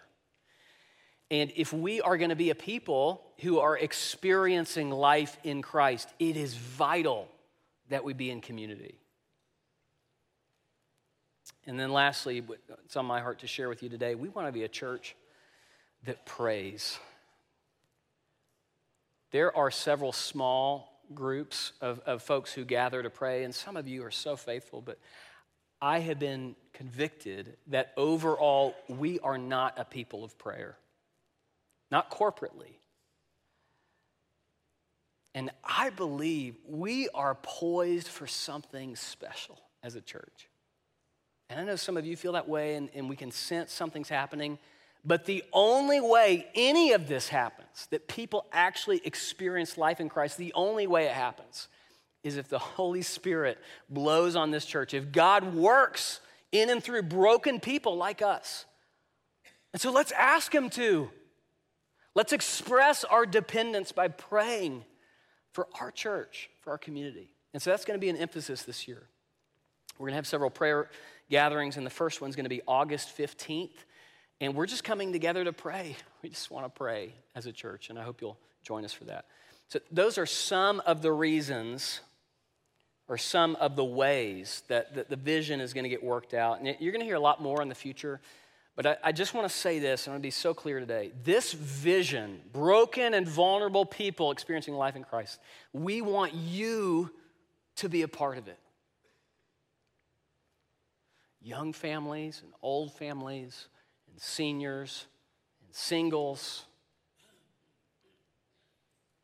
And 1.30 1.52
if 1.54 1.70
we 1.70 2.00
are 2.00 2.16
going 2.16 2.30
to 2.30 2.36
be 2.36 2.48
a 2.48 2.54
people 2.54 3.22
who 3.40 3.58
are 3.58 3.76
experiencing 3.76 4.90
life 4.90 5.36
in 5.44 5.60
Christ, 5.60 6.08
it 6.18 6.38
is 6.38 6.54
vital 6.54 7.28
that 7.90 8.02
we 8.02 8.14
be 8.14 8.30
in 8.30 8.40
community. 8.40 8.98
And 11.66 11.78
then, 11.78 11.92
lastly, 11.92 12.42
it's 12.86 12.96
on 12.96 13.04
my 13.04 13.20
heart 13.20 13.40
to 13.40 13.46
share 13.46 13.68
with 13.68 13.82
you 13.82 13.90
today 13.90 14.14
we 14.14 14.30
want 14.30 14.48
to 14.48 14.52
be 14.52 14.62
a 14.62 14.68
church 14.68 15.16
that 16.04 16.24
prays. 16.24 16.98
There 19.32 19.54
are 19.54 19.70
several 19.70 20.12
small 20.12 20.93
groups 21.12 21.72
of, 21.80 22.00
of 22.06 22.22
folks 22.22 22.52
who 22.52 22.64
gather 22.64 23.02
to 23.02 23.10
pray, 23.10 23.44
and 23.44 23.54
some 23.54 23.76
of 23.76 23.88
you 23.88 24.04
are 24.04 24.10
so 24.10 24.36
faithful, 24.36 24.80
but 24.80 24.98
I 25.80 25.98
have 25.98 26.18
been 26.18 26.56
convicted 26.72 27.56
that 27.66 27.92
overall 27.96 28.74
we 28.88 29.18
are 29.20 29.38
not 29.38 29.74
a 29.76 29.84
people 29.84 30.24
of 30.24 30.38
prayer, 30.38 30.76
not 31.90 32.10
corporately. 32.10 32.76
And 35.34 35.50
I 35.64 35.90
believe 35.90 36.54
we 36.66 37.08
are 37.12 37.34
poised 37.34 38.08
for 38.08 38.26
something 38.26 38.94
special 38.96 39.58
as 39.82 39.96
a 39.96 40.00
church. 40.00 40.48
And 41.50 41.60
I 41.60 41.64
know 41.64 41.76
some 41.76 41.96
of 41.96 42.06
you 42.06 42.16
feel 42.16 42.32
that 42.32 42.48
way, 42.48 42.76
and, 42.76 42.88
and 42.94 43.08
we 43.08 43.16
can 43.16 43.30
sense 43.30 43.72
something's 43.72 44.08
happening. 44.08 44.58
But 45.04 45.26
the 45.26 45.44
only 45.52 46.00
way 46.00 46.46
any 46.54 46.92
of 46.92 47.08
this 47.08 47.28
happens, 47.28 47.86
that 47.90 48.08
people 48.08 48.46
actually 48.52 49.02
experience 49.04 49.76
life 49.76 50.00
in 50.00 50.08
Christ, 50.08 50.38
the 50.38 50.52
only 50.54 50.86
way 50.86 51.04
it 51.04 51.12
happens 51.12 51.68
is 52.22 52.38
if 52.38 52.48
the 52.48 52.58
Holy 52.58 53.02
Spirit 53.02 53.58
blows 53.90 54.34
on 54.34 54.50
this 54.50 54.64
church, 54.64 54.94
if 54.94 55.12
God 55.12 55.54
works 55.54 56.20
in 56.52 56.70
and 56.70 56.82
through 56.82 57.02
broken 57.02 57.60
people 57.60 57.96
like 57.96 58.22
us. 58.22 58.64
And 59.72 59.82
so 59.82 59.92
let's 59.92 60.12
ask 60.12 60.54
Him 60.54 60.70
to. 60.70 61.10
Let's 62.14 62.32
express 62.32 63.04
our 63.04 63.26
dependence 63.26 63.92
by 63.92 64.08
praying 64.08 64.84
for 65.52 65.68
our 65.80 65.90
church, 65.90 66.48
for 66.60 66.70
our 66.70 66.78
community. 66.78 67.30
And 67.52 67.60
so 67.60 67.70
that's 67.70 67.84
going 67.84 67.98
to 67.98 68.00
be 68.00 68.08
an 68.08 68.16
emphasis 68.16 68.62
this 68.62 68.88
year. 68.88 69.02
We're 69.98 70.06
going 70.06 70.12
to 70.12 70.16
have 70.16 70.26
several 70.26 70.50
prayer 70.50 70.90
gatherings, 71.28 71.76
and 71.76 71.84
the 71.84 71.90
first 71.90 72.20
one's 72.20 72.36
going 72.36 72.44
to 72.44 72.50
be 72.50 72.62
August 72.66 73.16
15th. 73.16 73.84
And 74.44 74.54
we're 74.54 74.66
just 74.66 74.84
coming 74.84 75.12
together 75.12 75.42
to 75.44 75.52
pray. 75.52 75.96
We 76.22 76.28
just 76.30 76.50
want 76.50 76.66
to 76.66 76.70
pray 76.70 77.12
as 77.34 77.46
a 77.46 77.52
church, 77.52 77.90
and 77.90 77.98
I 77.98 78.02
hope 78.02 78.20
you'll 78.20 78.38
join 78.62 78.84
us 78.84 78.92
for 78.92 79.04
that. 79.04 79.26
So, 79.68 79.78
those 79.90 80.18
are 80.18 80.26
some 80.26 80.80
of 80.86 81.02
the 81.02 81.12
reasons 81.12 82.00
or 83.08 83.18
some 83.18 83.56
of 83.56 83.76
the 83.76 83.84
ways 83.84 84.62
that, 84.68 84.94
that 84.94 85.10
the 85.10 85.16
vision 85.16 85.60
is 85.60 85.72
going 85.72 85.84
to 85.84 85.90
get 85.90 86.02
worked 86.02 86.34
out. 86.34 86.60
And 86.60 86.76
you're 86.80 86.92
going 86.92 87.00
to 87.00 87.06
hear 87.06 87.16
a 87.16 87.20
lot 87.20 87.42
more 87.42 87.60
in 87.60 87.68
the 87.68 87.74
future. 87.74 88.20
But 88.76 88.86
I, 88.86 88.96
I 89.04 89.12
just 89.12 89.34
want 89.34 89.48
to 89.48 89.54
say 89.54 89.78
this, 89.78 90.06
and 90.06 90.12
I 90.12 90.14
want 90.14 90.22
to 90.22 90.26
be 90.26 90.30
so 90.30 90.54
clear 90.54 90.80
today. 90.80 91.12
This 91.22 91.52
vision, 91.52 92.40
broken 92.52 93.14
and 93.14 93.28
vulnerable 93.28 93.84
people 93.84 94.30
experiencing 94.30 94.74
life 94.74 94.96
in 94.96 95.04
Christ, 95.04 95.38
we 95.72 96.00
want 96.00 96.34
you 96.34 97.10
to 97.76 97.88
be 97.88 98.02
a 98.02 98.08
part 98.08 98.38
of 98.38 98.48
it. 98.48 98.58
Young 101.42 101.72
families 101.72 102.40
and 102.42 102.52
old 102.62 102.92
families, 102.92 103.68
and 104.14 104.22
seniors 104.22 105.06
and 105.66 105.74
singles, 105.74 106.66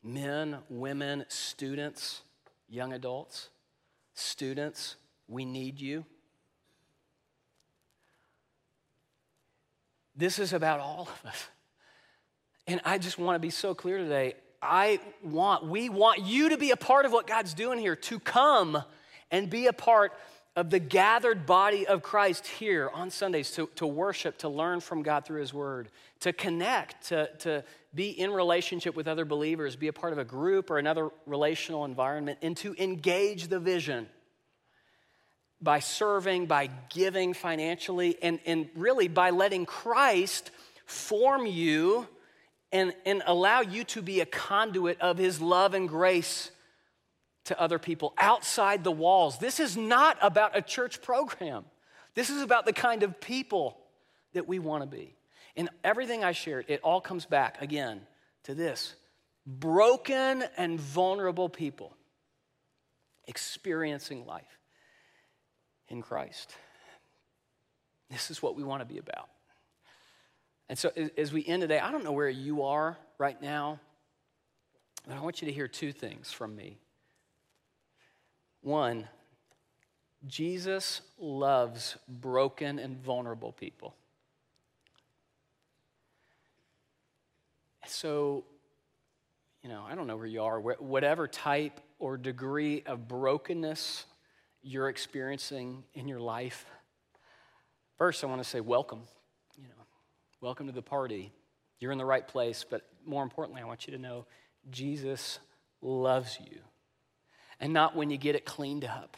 men, 0.03 0.57
women, 0.69 1.23
students, 1.29 2.23
young 2.67 2.91
adults, 2.91 3.47
students, 4.13 4.97
we 5.29 5.45
need 5.45 5.79
you. 5.79 6.03
This 10.13 10.39
is 10.39 10.51
about 10.51 10.81
all 10.81 11.07
of 11.23 11.29
us. 11.29 11.47
And 12.67 12.81
I 12.83 12.97
just 12.97 13.17
want 13.17 13.35
to 13.35 13.39
be 13.39 13.49
so 13.49 13.73
clear 13.73 13.97
today. 13.97 14.33
I 14.61 14.99
want, 15.23 15.65
we 15.65 15.87
want 15.87 16.19
you 16.19 16.49
to 16.49 16.57
be 16.57 16.71
a 16.71 16.75
part 16.75 17.05
of 17.05 17.13
what 17.13 17.27
God's 17.27 17.53
doing 17.53 17.79
here, 17.79 17.95
to 17.95 18.19
come 18.19 18.83
and 19.31 19.49
be 19.49 19.67
a 19.67 19.73
part 19.73 20.11
of 20.55 20.69
the 20.69 20.79
gathered 20.79 21.45
body 21.45 21.87
of 21.87 22.03
Christ 22.03 22.45
here 22.45 22.89
on 22.93 23.09
Sundays 23.09 23.51
to, 23.51 23.69
to 23.75 23.87
worship, 23.87 24.37
to 24.39 24.49
learn 24.49 24.81
from 24.81 25.01
God 25.01 25.25
through 25.25 25.39
His 25.39 25.53
Word, 25.53 25.89
to 26.21 26.33
connect, 26.33 27.07
to, 27.07 27.29
to 27.39 27.63
be 27.95 28.09
in 28.09 28.31
relationship 28.31 28.95
with 28.95 29.07
other 29.07 29.23
believers, 29.23 29.77
be 29.77 29.87
a 29.87 29.93
part 29.93 30.11
of 30.11 30.19
a 30.19 30.25
group 30.25 30.69
or 30.69 30.77
another 30.77 31.09
relational 31.25 31.85
environment, 31.85 32.39
and 32.41 32.57
to 32.57 32.75
engage 32.77 33.47
the 33.47 33.59
vision 33.59 34.07
by 35.61 35.79
serving, 35.79 36.47
by 36.47 36.69
giving 36.89 37.33
financially, 37.33 38.17
and, 38.21 38.39
and 38.45 38.67
really 38.75 39.07
by 39.07 39.29
letting 39.29 39.65
Christ 39.65 40.51
form 40.85 41.45
you 41.45 42.07
and, 42.73 42.93
and 43.05 43.21
allow 43.25 43.61
you 43.61 43.85
to 43.85 44.01
be 44.01 44.19
a 44.19 44.25
conduit 44.25 44.99
of 44.99 45.17
His 45.17 45.39
love 45.39 45.73
and 45.73 45.87
grace 45.87 46.51
to 47.45 47.59
other 47.59 47.79
people 47.79 48.13
outside 48.17 48.83
the 48.83 48.91
walls. 48.91 49.39
This 49.39 49.59
is 49.59 49.75
not 49.75 50.17
about 50.21 50.57
a 50.57 50.61
church 50.61 51.01
program. 51.01 51.65
This 52.13 52.29
is 52.29 52.41
about 52.41 52.65
the 52.65 52.73
kind 52.73 53.03
of 53.03 53.19
people 53.19 53.77
that 54.33 54.47
we 54.47 54.59
want 54.59 54.83
to 54.83 54.87
be. 54.87 55.15
And 55.55 55.69
everything 55.83 56.23
I 56.23 56.31
shared, 56.31 56.65
it 56.67 56.81
all 56.83 57.01
comes 57.01 57.25
back 57.25 57.61
again 57.61 58.01
to 58.43 58.55
this 58.55 58.95
broken 59.45 60.43
and 60.57 60.79
vulnerable 60.79 61.49
people 61.49 61.95
experiencing 63.27 64.25
life 64.25 64.59
in 65.89 66.01
Christ. 66.01 66.55
This 68.09 68.29
is 68.29 68.41
what 68.41 68.55
we 68.55 68.63
want 68.63 68.81
to 68.81 68.85
be 68.85 68.97
about. 68.97 69.29
And 70.69 70.77
so, 70.77 70.91
as 71.17 71.33
we 71.33 71.45
end 71.45 71.61
today, 71.61 71.79
I 71.79 71.91
don't 71.91 72.03
know 72.03 72.11
where 72.11 72.29
you 72.29 72.63
are 72.63 72.97
right 73.17 73.41
now, 73.41 73.79
but 75.05 75.17
I 75.17 75.19
want 75.19 75.41
you 75.41 75.47
to 75.47 75.53
hear 75.53 75.67
two 75.67 75.91
things 75.91 76.31
from 76.31 76.55
me. 76.55 76.77
One, 78.61 79.07
Jesus 80.27 81.01
loves 81.17 81.97
broken 82.07 82.77
and 82.77 82.97
vulnerable 82.97 83.51
people. 83.51 83.95
So, 87.87 88.43
you 89.63 89.69
know, 89.69 89.83
I 89.87 89.95
don't 89.95 90.05
know 90.05 90.15
where 90.15 90.27
you 90.27 90.43
are, 90.43 90.59
whatever 90.59 91.27
type 91.27 91.81
or 91.97 92.17
degree 92.17 92.83
of 92.85 93.07
brokenness 93.07 94.05
you're 94.61 94.89
experiencing 94.89 95.83
in 95.95 96.07
your 96.07 96.19
life. 96.19 96.65
First, 97.97 98.23
I 98.23 98.27
want 98.27 98.43
to 98.43 98.47
say 98.47 98.61
welcome. 98.61 99.01
You 99.57 99.63
know, 99.63 99.85
welcome 100.39 100.67
to 100.67 100.73
the 100.73 100.83
party. 100.83 101.31
You're 101.79 101.91
in 101.91 101.97
the 101.97 102.05
right 102.05 102.27
place, 102.27 102.63
but 102.67 102.87
more 103.05 103.23
importantly, 103.23 103.61
I 103.61 103.65
want 103.65 103.87
you 103.87 103.93
to 103.93 103.99
know 103.99 104.27
Jesus 104.69 105.39
loves 105.81 106.37
you 106.39 106.59
and 107.61 107.71
not 107.71 107.95
when 107.95 108.09
you 108.09 108.17
get 108.17 108.35
it 108.35 108.43
cleaned 108.43 108.83
up. 108.83 109.15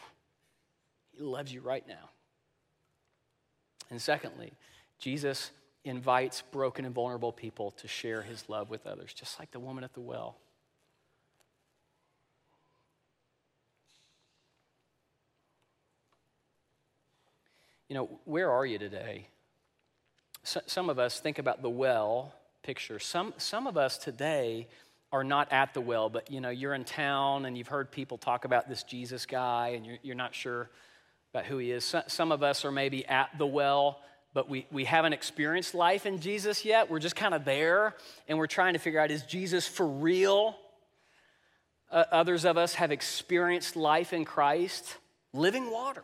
He 1.16 1.22
loves 1.22 1.52
you 1.52 1.62
right 1.62 1.86
now. 1.88 2.10
And 3.90 4.00
secondly, 4.00 4.52
Jesus 4.98 5.50
invites 5.84 6.42
broken 6.52 6.84
and 6.84 6.94
vulnerable 6.94 7.32
people 7.32 7.70
to 7.72 7.88
share 7.88 8.22
his 8.22 8.48
love 8.48 8.70
with 8.70 8.86
others, 8.86 9.12
just 9.14 9.38
like 9.40 9.50
the 9.50 9.58
woman 9.58 9.82
at 9.82 9.94
the 9.94 10.00
well. 10.00 10.36
You 17.88 17.96
know, 17.96 18.20
where 18.24 18.50
are 18.50 18.66
you 18.66 18.78
today? 18.78 19.28
So, 20.42 20.60
some 20.66 20.90
of 20.90 20.98
us 20.98 21.20
think 21.20 21.38
about 21.38 21.62
the 21.62 21.70
well 21.70 22.34
picture. 22.62 22.98
Some, 22.98 23.34
some 23.36 23.66
of 23.66 23.76
us 23.76 23.98
today 23.98 24.68
are 25.14 25.22
not 25.22 25.52
at 25.52 25.72
the 25.74 25.80
well, 25.80 26.10
but 26.10 26.28
you 26.28 26.40
know, 26.40 26.50
you're 26.50 26.74
in 26.74 26.82
town 26.82 27.44
and 27.44 27.56
you've 27.56 27.68
heard 27.68 27.88
people 27.92 28.18
talk 28.18 28.44
about 28.44 28.68
this 28.68 28.82
Jesus 28.82 29.26
guy 29.26 29.68
and 29.76 29.86
you're, 29.86 29.98
you're 30.02 30.16
not 30.16 30.34
sure 30.34 30.68
about 31.32 31.44
who 31.44 31.56
he 31.58 31.70
is. 31.70 31.84
So, 31.84 32.02
some 32.08 32.32
of 32.32 32.42
us 32.42 32.64
are 32.64 32.72
maybe 32.72 33.06
at 33.06 33.30
the 33.38 33.46
well, 33.46 34.00
but 34.32 34.48
we, 34.48 34.66
we 34.72 34.84
haven't 34.84 35.12
experienced 35.12 35.72
life 35.72 36.04
in 36.04 36.20
Jesus 36.20 36.64
yet. 36.64 36.90
We're 36.90 36.98
just 36.98 37.14
kind 37.14 37.32
of 37.32 37.44
there 37.44 37.94
and 38.26 38.38
we're 38.38 38.48
trying 38.48 38.72
to 38.72 38.80
figure 38.80 38.98
out 38.98 39.12
is 39.12 39.22
Jesus 39.22 39.68
for 39.68 39.86
real? 39.86 40.56
Uh, 41.92 42.02
others 42.10 42.44
of 42.44 42.58
us 42.58 42.74
have 42.74 42.90
experienced 42.90 43.76
life 43.76 44.12
in 44.12 44.24
Christ, 44.24 44.96
living 45.32 45.70
water. 45.70 46.02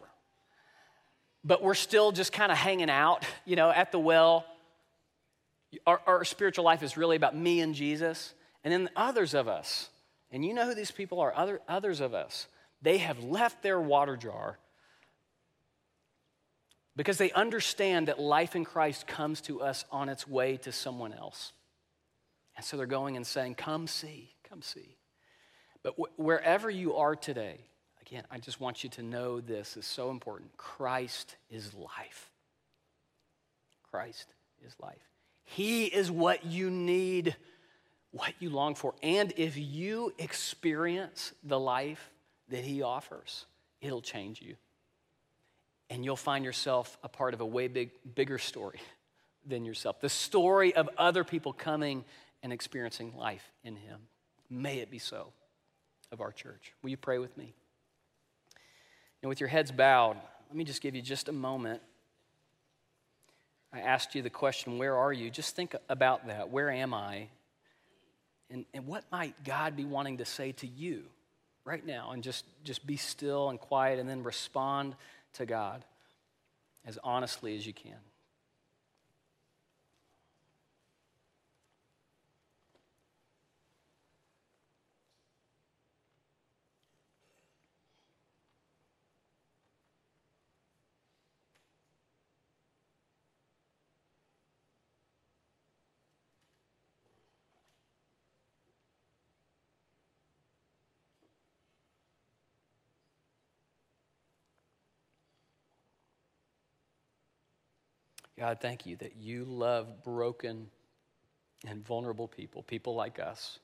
But 1.42 1.64
we're 1.64 1.74
still 1.74 2.12
just 2.12 2.32
kind 2.32 2.52
of 2.52 2.58
hanging 2.58 2.90
out, 2.90 3.26
you 3.44 3.56
know, 3.56 3.70
at 3.70 3.90
the 3.90 3.98
well. 3.98 4.46
Our, 5.84 6.00
our 6.06 6.24
spiritual 6.24 6.64
life 6.64 6.84
is 6.84 6.96
really 6.96 7.16
about 7.16 7.36
me 7.36 7.60
and 7.60 7.74
Jesus. 7.74 8.34
And 8.62 8.72
then 8.72 8.90
others 8.94 9.34
of 9.34 9.48
us, 9.48 9.88
and 10.30 10.44
you 10.44 10.54
know 10.54 10.66
who 10.66 10.74
these 10.74 10.90
people 10.90 11.20
are, 11.20 11.34
other, 11.34 11.60
others 11.68 12.00
of 12.00 12.14
us, 12.14 12.46
they 12.82 12.98
have 12.98 13.22
left 13.22 13.62
their 13.62 13.80
water 13.80 14.16
jar 14.16 14.58
because 16.96 17.18
they 17.18 17.30
understand 17.32 18.08
that 18.08 18.18
life 18.18 18.54
in 18.54 18.64
Christ 18.64 19.06
comes 19.06 19.40
to 19.42 19.62
us 19.62 19.84
on 19.90 20.08
its 20.08 20.26
way 20.26 20.56
to 20.58 20.72
someone 20.72 21.12
else. 21.12 21.52
And 22.56 22.64
so 22.64 22.76
they're 22.76 22.86
going 22.86 23.16
and 23.16 23.26
saying, 23.26 23.54
Come 23.54 23.86
see, 23.86 24.34
come 24.48 24.60
see. 24.60 24.96
But 25.82 25.94
wh- 25.98 26.18
wherever 26.18 26.68
you 26.68 26.96
are 26.96 27.16
today, 27.16 27.60
again, 28.02 28.24
I 28.30 28.38
just 28.38 28.60
want 28.60 28.84
you 28.84 28.90
to 28.90 29.02
know 29.02 29.40
this 29.40 29.76
is 29.76 29.86
so 29.86 30.10
important. 30.10 30.56
Christ 30.56 31.36
is 31.48 31.72
life. 31.74 32.30
Christ 33.90 34.26
is 34.64 34.74
life. 34.80 35.08
He 35.42 35.86
is 35.86 36.10
what 36.10 36.44
you 36.44 36.70
need 36.70 37.34
what 38.12 38.32
you 38.38 38.50
long 38.50 38.74
for. 38.74 38.94
And 39.02 39.32
if 39.36 39.56
you 39.56 40.12
experience 40.18 41.32
the 41.44 41.58
life 41.58 42.10
that 42.48 42.64
He 42.64 42.82
offers, 42.82 43.46
it'll 43.80 44.02
change 44.02 44.42
you. 44.42 44.56
And 45.88 46.04
you'll 46.04 46.16
find 46.16 46.44
yourself 46.44 46.98
a 47.02 47.08
part 47.08 47.34
of 47.34 47.40
a 47.40 47.46
way 47.46 47.68
big, 47.68 47.90
bigger 48.14 48.38
story 48.38 48.80
than 49.46 49.64
yourself 49.64 50.00
the 50.00 50.08
story 50.08 50.74
of 50.74 50.88
other 50.98 51.24
people 51.24 51.52
coming 51.52 52.04
and 52.42 52.52
experiencing 52.52 53.16
life 53.16 53.50
in 53.64 53.76
Him. 53.76 54.00
May 54.48 54.78
it 54.78 54.90
be 54.90 54.98
so 54.98 55.32
of 56.12 56.20
our 56.20 56.32
church. 56.32 56.72
Will 56.82 56.90
you 56.90 56.96
pray 56.96 57.18
with 57.18 57.36
me? 57.36 57.54
And 59.22 59.28
with 59.28 59.40
your 59.40 59.48
heads 59.48 59.70
bowed, 59.70 60.16
let 60.48 60.56
me 60.56 60.64
just 60.64 60.80
give 60.82 60.94
you 60.96 61.02
just 61.02 61.28
a 61.28 61.32
moment. 61.32 61.80
I 63.72 63.80
asked 63.80 64.14
you 64.14 64.22
the 64.22 64.30
question, 64.30 64.78
Where 64.78 64.96
are 64.96 65.12
you? 65.12 65.30
Just 65.30 65.54
think 65.54 65.76
about 65.88 66.26
that. 66.26 66.50
Where 66.50 66.70
am 66.70 66.92
I? 66.92 67.28
And, 68.50 68.64
and 68.74 68.86
what 68.86 69.04
might 69.12 69.44
God 69.44 69.76
be 69.76 69.84
wanting 69.84 70.18
to 70.18 70.24
say 70.24 70.52
to 70.52 70.66
you 70.66 71.04
right 71.64 71.84
now? 71.84 72.10
And 72.10 72.22
just, 72.22 72.44
just 72.64 72.86
be 72.86 72.96
still 72.96 73.50
and 73.50 73.60
quiet 73.60 73.98
and 73.98 74.08
then 74.08 74.22
respond 74.22 74.96
to 75.34 75.46
God 75.46 75.84
as 76.84 76.98
honestly 77.04 77.56
as 77.56 77.66
you 77.66 77.72
can. 77.72 77.98
God, 108.40 108.56
thank 108.58 108.86
you 108.86 108.96
that 108.96 109.16
you 109.20 109.44
love 109.44 110.02
broken 110.02 110.68
and 111.66 111.86
vulnerable 111.86 112.26
people, 112.26 112.62
people 112.62 112.94
like 112.94 113.18
us. 113.18 113.58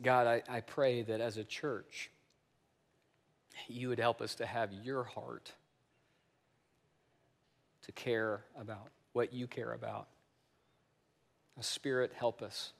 God, 0.00 0.26
I, 0.26 0.42
I 0.48 0.60
pray 0.62 1.02
that 1.02 1.20
as 1.20 1.36
a 1.36 1.44
church, 1.44 2.10
you 3.68 3.90
would 3.90 3.98
help 3.98 4.22
us 4.22 4.36
to 4.36 4.46
have 4.46 4.72
your 4.72 5.04
heart 5.04 5.52
to 7.82 7.92
care 7.92 8.40
about 8.58 8.88
what 9.12 9.34
you 9.34 9.46
care 9.46 9.74
about. 9.74 10.08
A 11.58 11.62
Spirit, 11.62 12.12
help 12.16 12.40
us. 12.40 12.72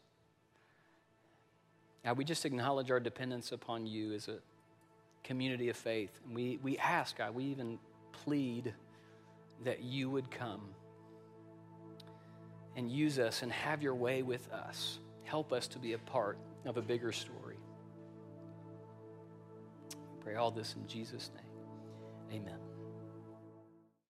God, 2.03 2.17
we 2.17 2.25
just 2.25 2.47
acknowledge 2.47 2.91
our 2.91 2.99
dependence 3.01 3.53
upon 3.53 3.87
you 3.87 4.15
as 4.15 4.27
a 4.29 4.39
community 5.23 5.69
of 5.69 5.77
faith. 5.77 6.19
And 6.25 6.35
we, 6.35 6.59
we 6.63 6.79
ask, 6.79 7.19
God, 7.19 7.35
we 7.35 7.45
even 7.45 7.79
plead 8.25 8.75
that 9.65 9.83
you 9.83 10.11
would 10.11 10.31
come 10.31 10.61
and 12.77 12.91
use 12.91 13.19
us 13.19 13.43
and 13.43 13.53
have 13.53 13.83
your 13.83 13.95
way 13.95 14.23
with 14.23 14.51
us. 14.53 14.99
Help 15.25 15.53
us 15.53 15.69
to 15.69 15.79
be 15.79 15.93
a 15.93 15.99
part 15.99 16.39
of 16.65 16.77
a 16.77 16.83
bigger 16.83 17.13
story. 17.13 17.57
pray 20.21 20.35
all 20.35 20.51
this 20.51 20.75
in 20.75 20.87
Jesus' 20.87 21.31
name. 21.35 22.43
Amen. 22.43 22.80